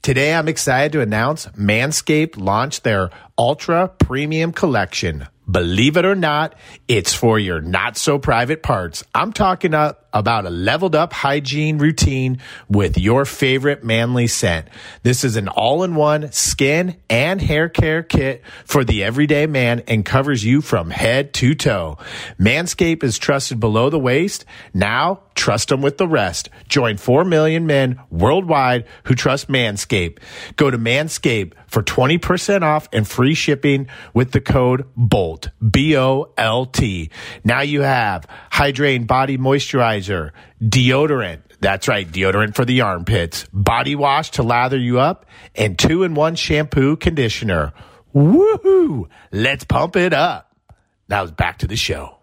Today 0.01 0.33
I'm 0.33 0.47
excited 0.47 0.91
to 0.93 1.01
announce 1.01 1.45
Manscaped 1.47 2.37
launched 2.37 2.83
their 2.83 3.09
Ultra 3.37 3.87
Premium 3.87 4.51
Collection. 4.51 5.27
Believe 5.49 5.97
it 5.97 6.05
or 6.05 6.15
not, 6.15 6.55
it's 6.87 7.13
for 7.13 7.37
your 7.37 7.59
not 7.59 7.97
so 7.97 8.17
private 8.17 8.63
parts. 8.63 9.03
I'm 9.13 9.33
talking 9.33 9.73
about 9.73 10.45
a 10.45 10.49
leveled 10.49 10.95
up 10.95 11.11
hygiene 11.11 11.79
routine 11.79 12.39
with 12.69 12.97
your 12.97 13.25
favorite 13.25 13.83
manly 13.83 14.27
scent. 14.27 14.67
This 15.01 15.23
is 15.23 15.35
an 15.35 15.49
all 15.49 15.83
in 15.83 15.95
one 15.95 16.31
skin 16.31 16.95
and 17.09 17.41
hair 17.41 17.67
care 17.67 18.03
kit 18.03 18.43
for 18.63 18.85
the 18.85 19.03
everyday 19.03 19.45
man 19.45 19.81
and 19.87 20.05
covers 20.05 20.45
you 20.45 20.61
from 20.61 20.89
head 20.91 21.33
to 21.35 21.55
toe. 21.55 21.97
Manscaped 22.39 23.03
is 23.03 23.17
trusted 23.17 23.59
below 23.59 23.89
the 23.89 23.99
waist. 23.99 24.45
Now 24.73 25.21
trust 25.35 25.69
them 25.69 25.81
with 25.81 25.97
the 25.97 26.07
rest. 26.07 26.49
Join 26.69 26.97
4 26.97 27.25
million 27.25 27.65
men 27.65 27.99
worldwide 28.09 28.85
who 29.05 29.15
trust 29.15 29.49
Manscaped. 29.49 30.19
Go 30.55 30.69
to 30.69 30.77
Manscaped 30.77 31.53
for 31.73 31.81
20% 31.81 32.61
off 32.61 32.87
and 32.93 33.07
free 33.07 33.33
shipping 33.33 33.87
with 34.13 34.31
the 34.31 34.39
code 34.39 34.85
BOLT. 34.95 35.49
B 35.67 35.97
O 35.97 36.31
L 36.37 36.67
T. 36.67 37.09
Now 37.43 37.61
you 37.61 37.81
have 37.81 38.27
hydrating 38.51 39.07
body 39.07 39.39
moisturizer, 39.39 40.31
deodorant. 40.61 41.41
That's 41.59 41.87
right, 41.87 42.07
deodorant 42.07 42.55
for 42.55 42.63
the 42.63 42.81
armpits, 42.81 43.47
body 43.51 43.95
wash 43.95 44.31
to 44.31 44.43
lather 44.43 44.77
you 44.77 44.99
up, 44.99 45.25
and 45.55 45.79
two 45.79 46.03
in 46.03 46.13
one 46.13 46.35
shampoo 46.35 46.95
conditioner. 46.95 47.73
Woohoo! 48.13 49.07
Let's 49.31 49.63
pump 49.63 49.95
it 49.95 50.13
up. 50.13 50.55
Now 51.09 51.25
back 51.25 51.57
to 51.59 51.67
the 51.67 51.75
show. 51.75 52.19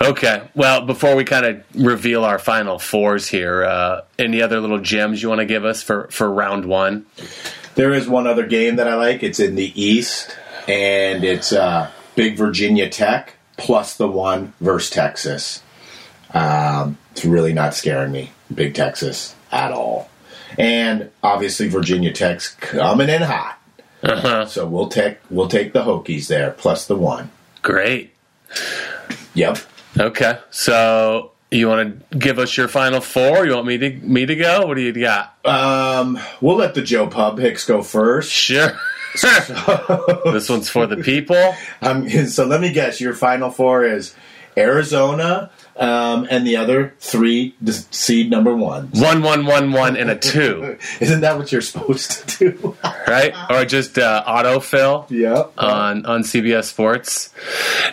Okay. 0.00 0.48
Well, 0.54 0.86
before 0.86 1.14
we 1.14 1.24
kind 1.24 1.44
of 1.44 1.62
reveal 1.74 2.24
our 2.24 2.38
final 2.38 2.78
fours 2.78 3.28
here, 3.28 3.64
uh, 3.64 4.00
any 4.18 4.40
other 4.40 4.60
little 4.60 4.80
gems 4.80 5.22
you 5.22 5.28
want 5.28 5.40
to 5.40 5.46
give 5.46 5.66
us 5.66 5.82
for, 5.82 6.08
for 6.10 6.30
round 6.30 6.64
one? 6.64 7.04
There 7.74 7.92
is 7.92 8.08
one 8.08 8.26
other 8.26 8.46
game 8.46 8.76
that 8.76 8.86
I 8.88 8.94
like. 8.94 9.22
It's 9.22 9.40
in 9.40 9.54
the 9.56 9.80
East, 9.80 10.36
and 10.68 11.24
it's 11.24 11.52
uh, 11.52 11.90
Big 12.14 12.36
Virginia 12.36 12.88
Tech 12.88 13.34
plus 13.56 13.96
the 13.96 14.08
one 14.08 14.52
versus 14.60 14.90
Texas. 14.90 15.62
Um, 16.32 16.98
it's 17.12 17.24
really 17.24 17.52
not 17.52 17.74
scaring 17.74 18.12
me, 18.12 18.30
Big 18.52 18.74
Texas, 18.74 19.34
at 19.52 19.72
all. 19.72 20.08
And 20.58 21.10
obviously, 21.22 21.68
Virginia 21.68 22.12
Tech's 22.12 22.54
coming 22.56 23.08
in 23.08 23.22
hot, 23.22 23.58
Uh-huh. 24.02 24.46
so 24.46 24.66
we'll 24.66 24.88
take 24.88 25.18
we'll 25.30 25.48
take 25.48 25.72
the 25.72 25.82
Hokies 25.82 26.28
there 26.28 26.52
plus 26.52 26.86
the 26.86 26.96
one. 26.96 27.30
Great. 27.62 28.12
Yep. 29.34 29.58
Okay. 29.98 30.38
So 30.50 31.32
you 31.58 31.68
want 31.68 32.10
to 32.10 32.18
give 32.18 32.38
us 32.38 32.56
your 32.56 32.68
final 32.68 33.00
four? 33.00 33.46
You 33.46 33.54
want 33.54 33.66
me 33.66 33.78
to 33.78 33.90
me 33.90 34.26
to 34.26 34.36
go? 34.36 34.66
What 34.66 34.74
do 34.74 34.82
you 34.82 34.92
got? 34.92 35.34
Um, 35.44 36.18
we'll 36.40 36.56
let 36.56 36.74
the 36.74 36.82
Joe 36.82 37.06
Pub 37.06 37.38
Hicks 37.38 37.64
go 37.64 37.82
first. 37.82 38.30
Sure. 38.32 38.78
this 40.24 40.48
one's 40.48 40.68
for 40.68 40.86
the 40.86 40.96
people. 40.96 41.54
Um, 41.80 42.08
so 42.26 42.46
let 42.46 42.60
me 42.60 42.72
guess. 42.72 43.00
Your 43.00 43.14
final 43.14 43.50
four 43.50 43.84
is 43.84 44.14
Arizona, 44.56 45.50
um, 45.76 46.26
and 46.30 46.46
the 46.46 46.56
other 46.56 46.94
three 46.98 47.54
seed 47.90 48.30
number 48.30 48.54
ones. 48.56 49.00
One, 49.00 49.22
one, 49.22 49.46
one, 49.46 49.72
one, 49.72 49.96
and 49.96 50.10
a 50.10 50.16
two, 50.16 50.78
Isn't 51.00 51.20
that 51.20 51.36
what 51.36 51.52
you're 51.52 51.60
supposed 51.60 52.28
to 52.28 52.50
do? 52.50 52.76
right? 53.06 53.34
Or 53.50 53.64
just 53.64 53.98
uh, 53.98 54.24
autofill 54.26 55.10
yep. 55.10 55.52
on 55.58 56.06
on 56.06 56.22
CBS 56.22 56.64
Sports. 56.64 57.32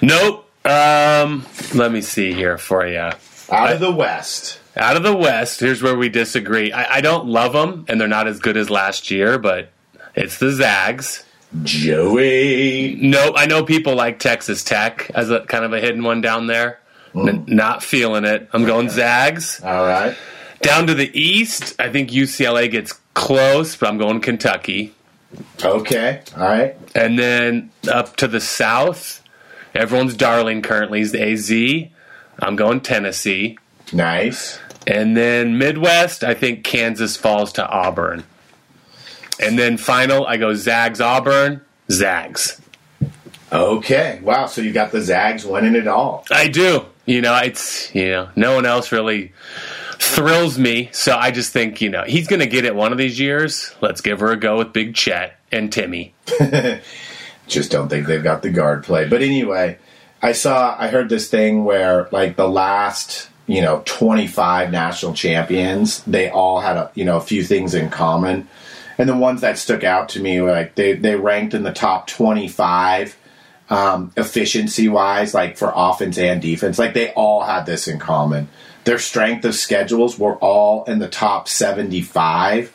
Nope. 0.01 0.47
Um, 0.65 1.45
let 1.73 1.91
me 1.91 2.01
see 2.01 2.33
here 2.33 2.57
for 2.57 2.85
you. 2.85 3.11
Out 3.51 3.73
of 3.73 3.79
the 3.79 3.91
West. 3.91 4.59
Out 4.75 4.95
of 4.95 5.03
the 5.03 5.15
West, 5.15 5.59
here's 5.59 5.83
where 5.83 5.97
we 5.97 6.09
disagree. 6.09 6.71
I, 6.71 6.97
I 6.97 7.01
don't 7.01 7.27
love 7.27 7.53
them, 7.53 7.85
and 7.89 7.99
they're 7.99 8.07
not 8.07 8.27
as 8.27 8.39
good 8.39 8.55
as 8.55 8.69
last 8.69 9.11
year, 9.11 9.37
but 9.37 9.69
it's 10.15 10.37
the 10.37 10.51
Zags. 10.51 11.25
Joey. 11.63 12.95
No, 13.01 13.33
I 13.35 13.45
know 13.45 13.63
people 13.63 13.95
like 13.95 14.19
Texas 14.19 14.63
Tech 14.63 15.11
as 15.13 15.29
a 15.29 15.41
kind 15.41 15.65
of 15.65 15.73
a 15.73 15.81
hidden 15.81 16.03
one 16.03 16.21
down 16.21 16.47
there. 16.47 16.79
Mm. 17.13 17.27
N- 17.27 17.43
not 17.47 17.83
feeling 17.83 18.23
it. 18.23 18.49
I'm 18.53 18.65
going 18.65 18.89
Zags. 18.89 19.61
All 19.61 19.85
right. 19.85 20.15
Down 20.61 20.87
to 20.87 20.93
the 20.93 21.11
East, 21.19 21.75
I 21.79 21.89
think 21.89 22.11
UCLA 22.11 22.71
gets 22.71 22.93
close, 23.13 23.75
but 23.75 23.89
I'm 23.89 23.97
going 23.97 24.21
Kentucky. 24.21 24.93
Okay. 25.63 26.21
All 26.37 26.43
right. 26.43 26.77
And 26.95 27.17
then 27.17 27.71
up 27.89 28.15
to 28.17 28.27
the 28.27 28.39
South, 28.39 29.23
everyone's 29.73 30.15
darling 30.15 30.61
currently 30.61 31.01
is 31.01 31.11
the 31.11 31.21
AZ. 31.21 31.51
I'm 32.41 32.55
going 32.55 32.81
Tennessee. 32.81 33.57
Nice. 33.93 34.59
And 34.87 35.15
then 35.15 35.57
Midwest, 35.57 36.23
I 36.23 36.33
think 36.33 36.63
Kansas 36.63 37.15
falls 37.15 37.53
to 37.53 37.67
Auburn. 37.67 38.23
And 39.39 39.57
then 39.57 39.77
final, 39.77 40.25
I 40.25 40.37
go 40.37 40.53
Zags 40.53 41.01
Auburn, 41.01 41.61
Zags. 41.89 42.61
Okay. 43.51 44.19
Wow. 44.23 44.45
So 44.45 44.61
you 44.61 44.71
got 44.71 44.91
the 44.91 45.01
Zags 45.01 45.45
winning 45.45 45.75
it 45.75 45.87
all. 45.87 46.25
I 46.31 46.47
do. 46.47 46.85
You 47.05 47.21
know, 47.21 47.35
it's 47.37 47.93
you 47.93 48.09
know, 48.09 48.29
no 48.35 48.55
one 48.55 48.65
else 48.65 48.91
really 48.91 49.33
thrills 49.99 50.57
me. 50.57 50.89
So 50.93 51.15
I 51.15 51.31
just 51.31 51.51
think, 51.51 51.81
you 51.81 51.89
know, 51.89 52.03
he's 52.03 52.27
gonna 52.27 52.45
get 52.45 52.65
it 52.65 52.75
one 52.75 52.91
of 52.91 52.97
these 52.97 53.19
years. 53.19 53.73
Let's 53.81 54.01
give 54.01 54.19
her 54.19 54.31
a 54.31 54.37
go 54.37 54.57
with 54.57 54.73
Big 54.73 54.95
Chet 54.95 55.37
and 55.51 55.71
Timme. 55.71 56.11
Just 57.47 57.71
don't 57.71 57.89
think 57.89 58.07
they've 58.07 58.23
got 58.23 58.43
the 58.43 58.49
guard 58.49 58.85
play. 58.85 59.09
But 59.09 59.21
anyway, 59.21 59.77
I 60.21 60.33
saw, 60.33 60.75
I 60.77 60.87
heard 60.87 61.09
this 61.09 61.29
thing 61.29 61.65
where 61.65 62.07
like 62.11 62.35
the 62.35 62.47
last, 62.47 63.29
you 63.47 63.61
know, 63.61 63.81
25 63.85 64.71
national 64.71 65.13
champions, 65.13 66.03
they 66.03 66.29
all 66.29 66.61
had 66.61 66.77
a, 66.77 66.91
you 66.93 67.05
know, 67.05 67.17
a 67.17 67.21
few 67.21 67.43
things 67.43 67.73
in 67.73 67.89
common. 67.89 68.47
And 68.97 69.09
the 69.09 69.17
ones 69.17 69.41
that 69.41 69.57
stuck 69.57 69.83
out 69.83 70.09
to 70.09 70.19
me 70.19 70.39
were 70.39 70.51
like 70.51 70.75
they, 70.75 70.93
they 70.93 71.15
ranked 71.15 71.53
in 71.53 71.63
the 71.63 71.73
top 71.73 72.07
25 72.07 73.17
um, 73.69 74.11
efficiency 74.15 74.87
wise, 74.89 75.33
like 75.33 75.57
for 75.57 75.71
offense 75.73 76.17
and 76.17 76.41
defense. 76.41 76.77
Like 76.77 76.93
they 76.93 77.11
all 77.13 77.41
had 77.41 77.65
this 77.65 77.87
in 77.87 77.97
common. 77.97 78.49
Their 78.83 78.99
strength 78.99 79.45
of 79.45 79.55
schedules 79.55 80.19
were 80.19 80.35
all 80.35 80.83
in 80.83 80.99
the 80.99 81.07
top 81.07 81.47
75 81.47 82.71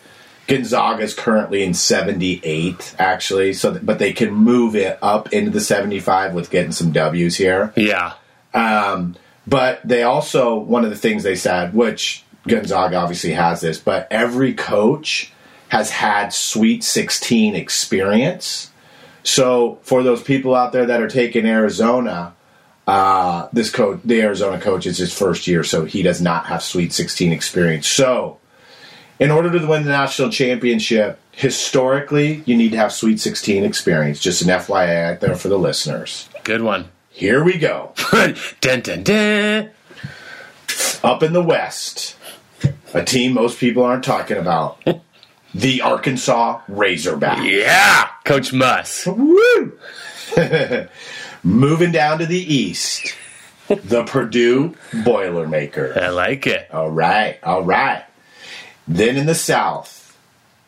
Gonzaga 0.47 1.03
is 1.03 1.15
currently 1.15 1.65
in 1.65 1.75
78, 1.75 2.95
actually. 2.99 3.53
So, 3.53 3.79
but 3.83 3.99
they 3.99 4.13
can 4.13 4.33
move 4.33 4.77
it 4.77 4.99
up 5.03 5.33
into 5.33 5.51
the 5.51 5.61
75 5.61 6.35
with 6.35 6.51
getting 6.51 6.73
some 6.73 6.93
W's 6.93 7.37
here. 7.37 7.73
Yeah. 7.77 8.15
Um, 8.55 9.17
but 9.47 9.81
they 9.85 10.03
also 10.03 10.57
one 10.57 10.85
of 10.85 10.91
the 10.91 10.97
things 10.97 11.23
they 11.23 11.37
said, 11.37 11.75
which 11.75 12.25
Gonzaga 12.47 12.97
obviously 12.97 13.33
has 13.33 13.61
this, 13.61 13.79
but 13.79 14.07
every 14.11 14.55
coach 14.55 15.33
has 15.69 15.91
had 15.91 16.33
Sweet 16.33 16.85
16 16.85 17.55
experience. 17.57 18.71
So 19.25 19.79
for 19.83 20.03
those 20.03 20.23
people 20.23 20.55
out 20.55 20.73
there 20.73 20.87
that 20.87 21.03
are 21.03 21.09
taking 21.09 21.47
Arizona, 21.47 22.35
uh, 22.87 23.49
this 23.53 23.71
coach, 23.71 24.01
the 24.05 24.23
Arizona 24.23 24.61
coach, 24.61 24.87
is 24.87 24.99
his 24.99 25.17
first 25.17 25.49
year, 25.49 25.65
so 25.65 25.85
he 25.85 26.03
does 26.03 26.21
not 26.21 26.47
have 26.47 26.63
Sweet 26.63 26.93
16 26.93 27.33
experience. 27.33 27.89
So 27.89 28.39
in 29.19 29.31
order 29.31 29.51
to 29.51 29.67
win 29.67 29.85
the 29.85 29.91
national 29.91 30.31
championship, 30.31 31.19
historically, 31.33 32.43
you 32.47 32.57
need 32.57 32.71
to 32.73 32.77
have 32.77 32.93
Sweet 32.93 33.21
16 33.21 33.65
experience. 33.65 34.21
Just 34.21 34.43
an 34.43 34.49
FYI 34.49 35.13
out 35.13 35.21
there 35.21 35.37
for 35.37 35.49
the 35.49 35.59
listeners. 35.59 36.29
Good 36.45 36.63
one. 36.63 36.91
Here 37.11 37.43
we 37.43 37.59
go. 37.59 37.93
dun, 38.61 38.81
dun, 38.81 39.03
dun. 39.03 39.71
Up 41.03 41.23
in 41.23 41.33
the 41.33 41.43
West, 41.43 42.17
a 42.93 43.05
team 43.05 43.33
most 43.33 43.59
people 43.59 43.85
aren't 43.85 44.05
talking 44.05 44.37
about. 44.37 44.83
The 45.55 45.81
Arkansas 45.81 46.61
Razorback. 46.69 47.43
Yeah. 47.43 48.09
Coach 48.27 48.53
Muss. 48.53 49.07
Woo! 49.07 49.79
Moving 51.43 51.93
down 51.93 52.19
to 52.19 52.27
the 52.27 52.55
East, 52.55 53.15
the 53.69 54.05
Purdue 54.05 54.75
Boilermaker. 54.91 55.97
I 55.97 56.11
like 56.11 56.47
it. 56.47 56.69
All 56.71 56.91
right, 56.91 57.39
all 57.43 57.63
right. 57.63 58.05
Then 58.89 59.17
in 59.17 59.27
the 59.27 59.35
South, 59.35 60.17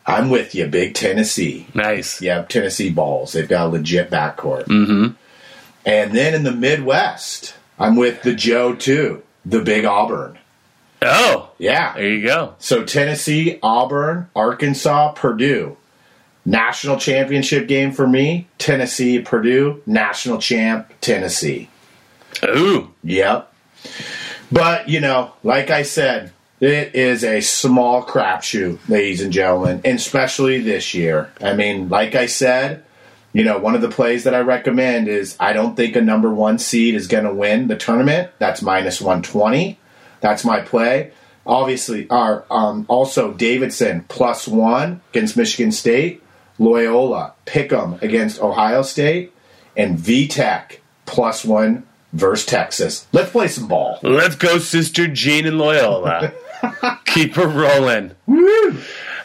I'm 0.05 0.29
with 0.29 0.53
you, 0.55 0.65
Big 0.67 0.93
Tennessee. 0.95 1.67
Nice. 1.73 2.21
Yep, 2.21 2.49
Tennessee 2.49 2.89
balls. 2.89 3.33
They've 3.33 3.47
got 3.47 3.67
a 3.67 3.69
legit 3.69 4.09
backcourt. 4.09 4.65
Mm-hmm. 4.65 5.13
And 5.85 6.11
then 6.11 6.33
in 6.33 6.43
the 6.43 6.51
Midwest, 6.51 7.55
I'm 7.77 7.95
with 7.95 8.21
the 8.23 8.33
Joe 8.35 8.75
too, 8.75 9.23
the 9.45 9.61
Big 9.61 9.85
Auburn. 9.85 10.37
Oh, 11.01 11.51
Yeah. 11.59 11.93
there 11.93 12.09
you 12.09 12.25
go. 12.27 12.55
So 12.59 12.83
Tennessee, 12.83 13.57
Auburn, 13.63 14.29
Arkansas, 14.35 15.13
Purdue. 15.13 15.77
National 16.45 16.97
championship 16.97 17.67
game 17.67 17.91
for 17.91 18.07
me. 18.07 18.47
Tennessee, 18.57 19.19
Purdue. 19.19 19.81
National 19.85 20.39
champ, 20.39 20.91
Tennessee. 20.99 21.69
Ooh. 22.43 22.91
Yep. 23.03 23.53
But, 24.51 24.89
you 24.89 24.99
know, 24.99 25.31
like 25.43 25.69
I 25.69 25.83
said, 25.83 26.31
it 26.59 26.95
is 26.95 27.23
a 27.23 27.41
small 27.41 28.03
crapshoot, 28.03 28.79
ladies 28.89 29.21
and 29.21 29.31
gentlemen, 29.31 29.81
and 29.85 29.97
especially 29.97 30.59
this 30.59 30.93
year. 30.93 31.31
I 31.41 31.53
mean, 31.53 31.89
like 31.89 32.15
I 32.15 32.25
said, 32.25 32.83
you 33.31 33.43
know, 33.43 33.59
one 33.59 33.75
of 33.75 33.81
the 33.81 33.89
plays 33.89 34.23
that 34.23 34.35
I 34.35 34.39
recommend 34.39 35.07
is 35.07 35.37
I 35.39 35.53
don't 35.53 35.75
think 35.75 35.95
a 35.95 36.01
number 36.01 36.33
one 36.33 36.59
seed 36.59 36.95
is 36.95 37.07
going 37.07 37.23
to 37.23 37.33
win 37.33 37.67
the 37.67 37.77
tournament. 37.77 38.31
That's 38.39 38.61
minus 38.61 38.99
120. 38.99 39.79
That's 40.19 40.43
my 40.43 40.61
play. 40.61 41.11
Obviously, 41.45 42.09
our 42.09 42.45
um, 42.51 42.85
also 42.89 43.33
Davidson 43.33 44.05
plus 44.07 44.47
one 44.47 45.01
against 45.11 45.37
Michigan 45.37 45.71
State, 45.71 46.21
Loyola 46.57 47.33
Pick'em 47.45 48.01
against 48.01 48.41
Ohio 48.41 48.81
State, 48.81 49.33
and 49.77 49.97
VTech 49.97 50.79
plus 51.05 51.45
one 51.45 51.87
versus 52.13 52.45
Texas. 52.45 53.07
Let's 53.13 53.31
play 53.31 53.47
some 53.47 53.67
ball. 53.67 53.99
Let's 54.03 54.35
go, 54.35 54.57
Sister 54.57 55.07
Jean 55.07 55.47
and 55.47 55.57
Loyola. 55.57 56.33
Keep 57.05 57.35
her 57.35 57.47
rolling. 57.47 58.11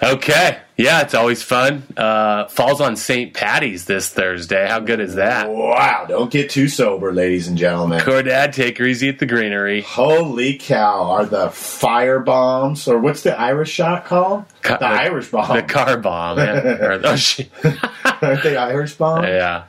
Okay. 0.02 0.58
Yeah, 0.76 1.02
it's 1.02 1.14
always 1.14 1.40
fun. 1.42 1.84
Uh, 1.96 2.48
falls 2.48 2.80
on 2.80 2.96
St. 2.96 3.32
Patty's 3.32 3.84
this 3.84 4.08
Thursday. 4.08 4.66
How 4.66 4.80
good 4.80 4.98
is 4.98 5.14
that? 5.14 5.48
Wow! 5.48 6.06
Don't 6.08 6.32
get 6.32 6.50
too 6.50 6.66
sober, 6.66 7.12
ladies 7.12 7.46
and 7.46 7.56
gentlemen. 7.56 8.00
Cordad, 8.00 8.52
take 8.52 8.78
her 8.78 8.84
easy 8.84 9.08
at 9.08 9.20
the 9.20 9.26
greenery. 9.26 9.82
Holy 9.82 10.58
cow! 10.58 11.10
Are 11.12 11.26
the 11.26 11.48
fire 11.50 12.18
bombs, 12.18 12.88
or 12.88 12.98
what's 12.98 13.22
the 13.22 13.38
Irish 13.38 13.70
shot 13.70 14.04
called? 14.04 14.46
Ca- 14.62 14.78
the, 14.78 14.86
Irish 14.86 15.30
bomb. 15.30 15.56
The 15.56 15.62
car 15.62 15.96
bomb. 15.98 16.38
Yeah. 16.38 16.98
Oh, 17.04 17.16
shit. 17.16 17.50
Aren't 18.20 18.42
they 18.42 18.56
Irish 18.56 18.94
bomb? 18.94 19.22
yeah. 19.24 19.66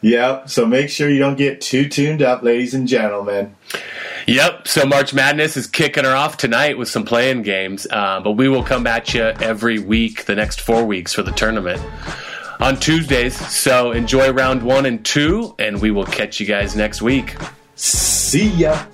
Yep. 0.00 0.48
So 0.48 0.64
make 0.64 0.88
sure 0.90 1.10
you 1.10 1.18
don't 1.18 1.36
get 1.36 1.60
too 1.60 1.88
tuned 1.88 2.22
up, 2.22 2.42
ladies 2.42 2.72
and 2.72 2.88
gentlemen. 2.88 3.54
Yep. 4.28 4.68
So 4.68 4.84
March 4.84 5.14
Madness 5.14 5.56
is 5.56 5.66
kicking 5.66 6.04
her 6.04 6.14
off 6.14 6.36
tonight 6.36 6.76
with 6.76 6.88
some 6.88 7.04
playing 7.04 7.42
games, 7.42 7.86
uh, 7.90 8.20
but 8.20 8.32
we 8.32 8.48
will 8.48 8.62
come 8.62 8.86
at 8.86 9.14
you 9.14 9.22
every 9.22 9.78
week, 9.78 10.26
the 10.26 10.34
next 10.34 10.60
four 10.60 10.84
weeks 10.84 11.14
for 11.14 11.22
the 11.22 11.32
tournament 11.32 11.82
on 12.60 12.78
Tuesdays. 12.78 13.34
So 13.50 13.92
enjoy 13.92 14.30
round 14.30 14.62
one 14.62 14.84
and 14.84 15.02
two, 15.02 15.54
and 15.58 15.80
we 15.80 15.90
will 15.90 16.04
catch 16.04 16.40
you 16.40 16.46
guys 16.46 16.76
next 16.76 17.00
week. 17.00 17.36
See 17.74 18.50
ya. 18.50 18.84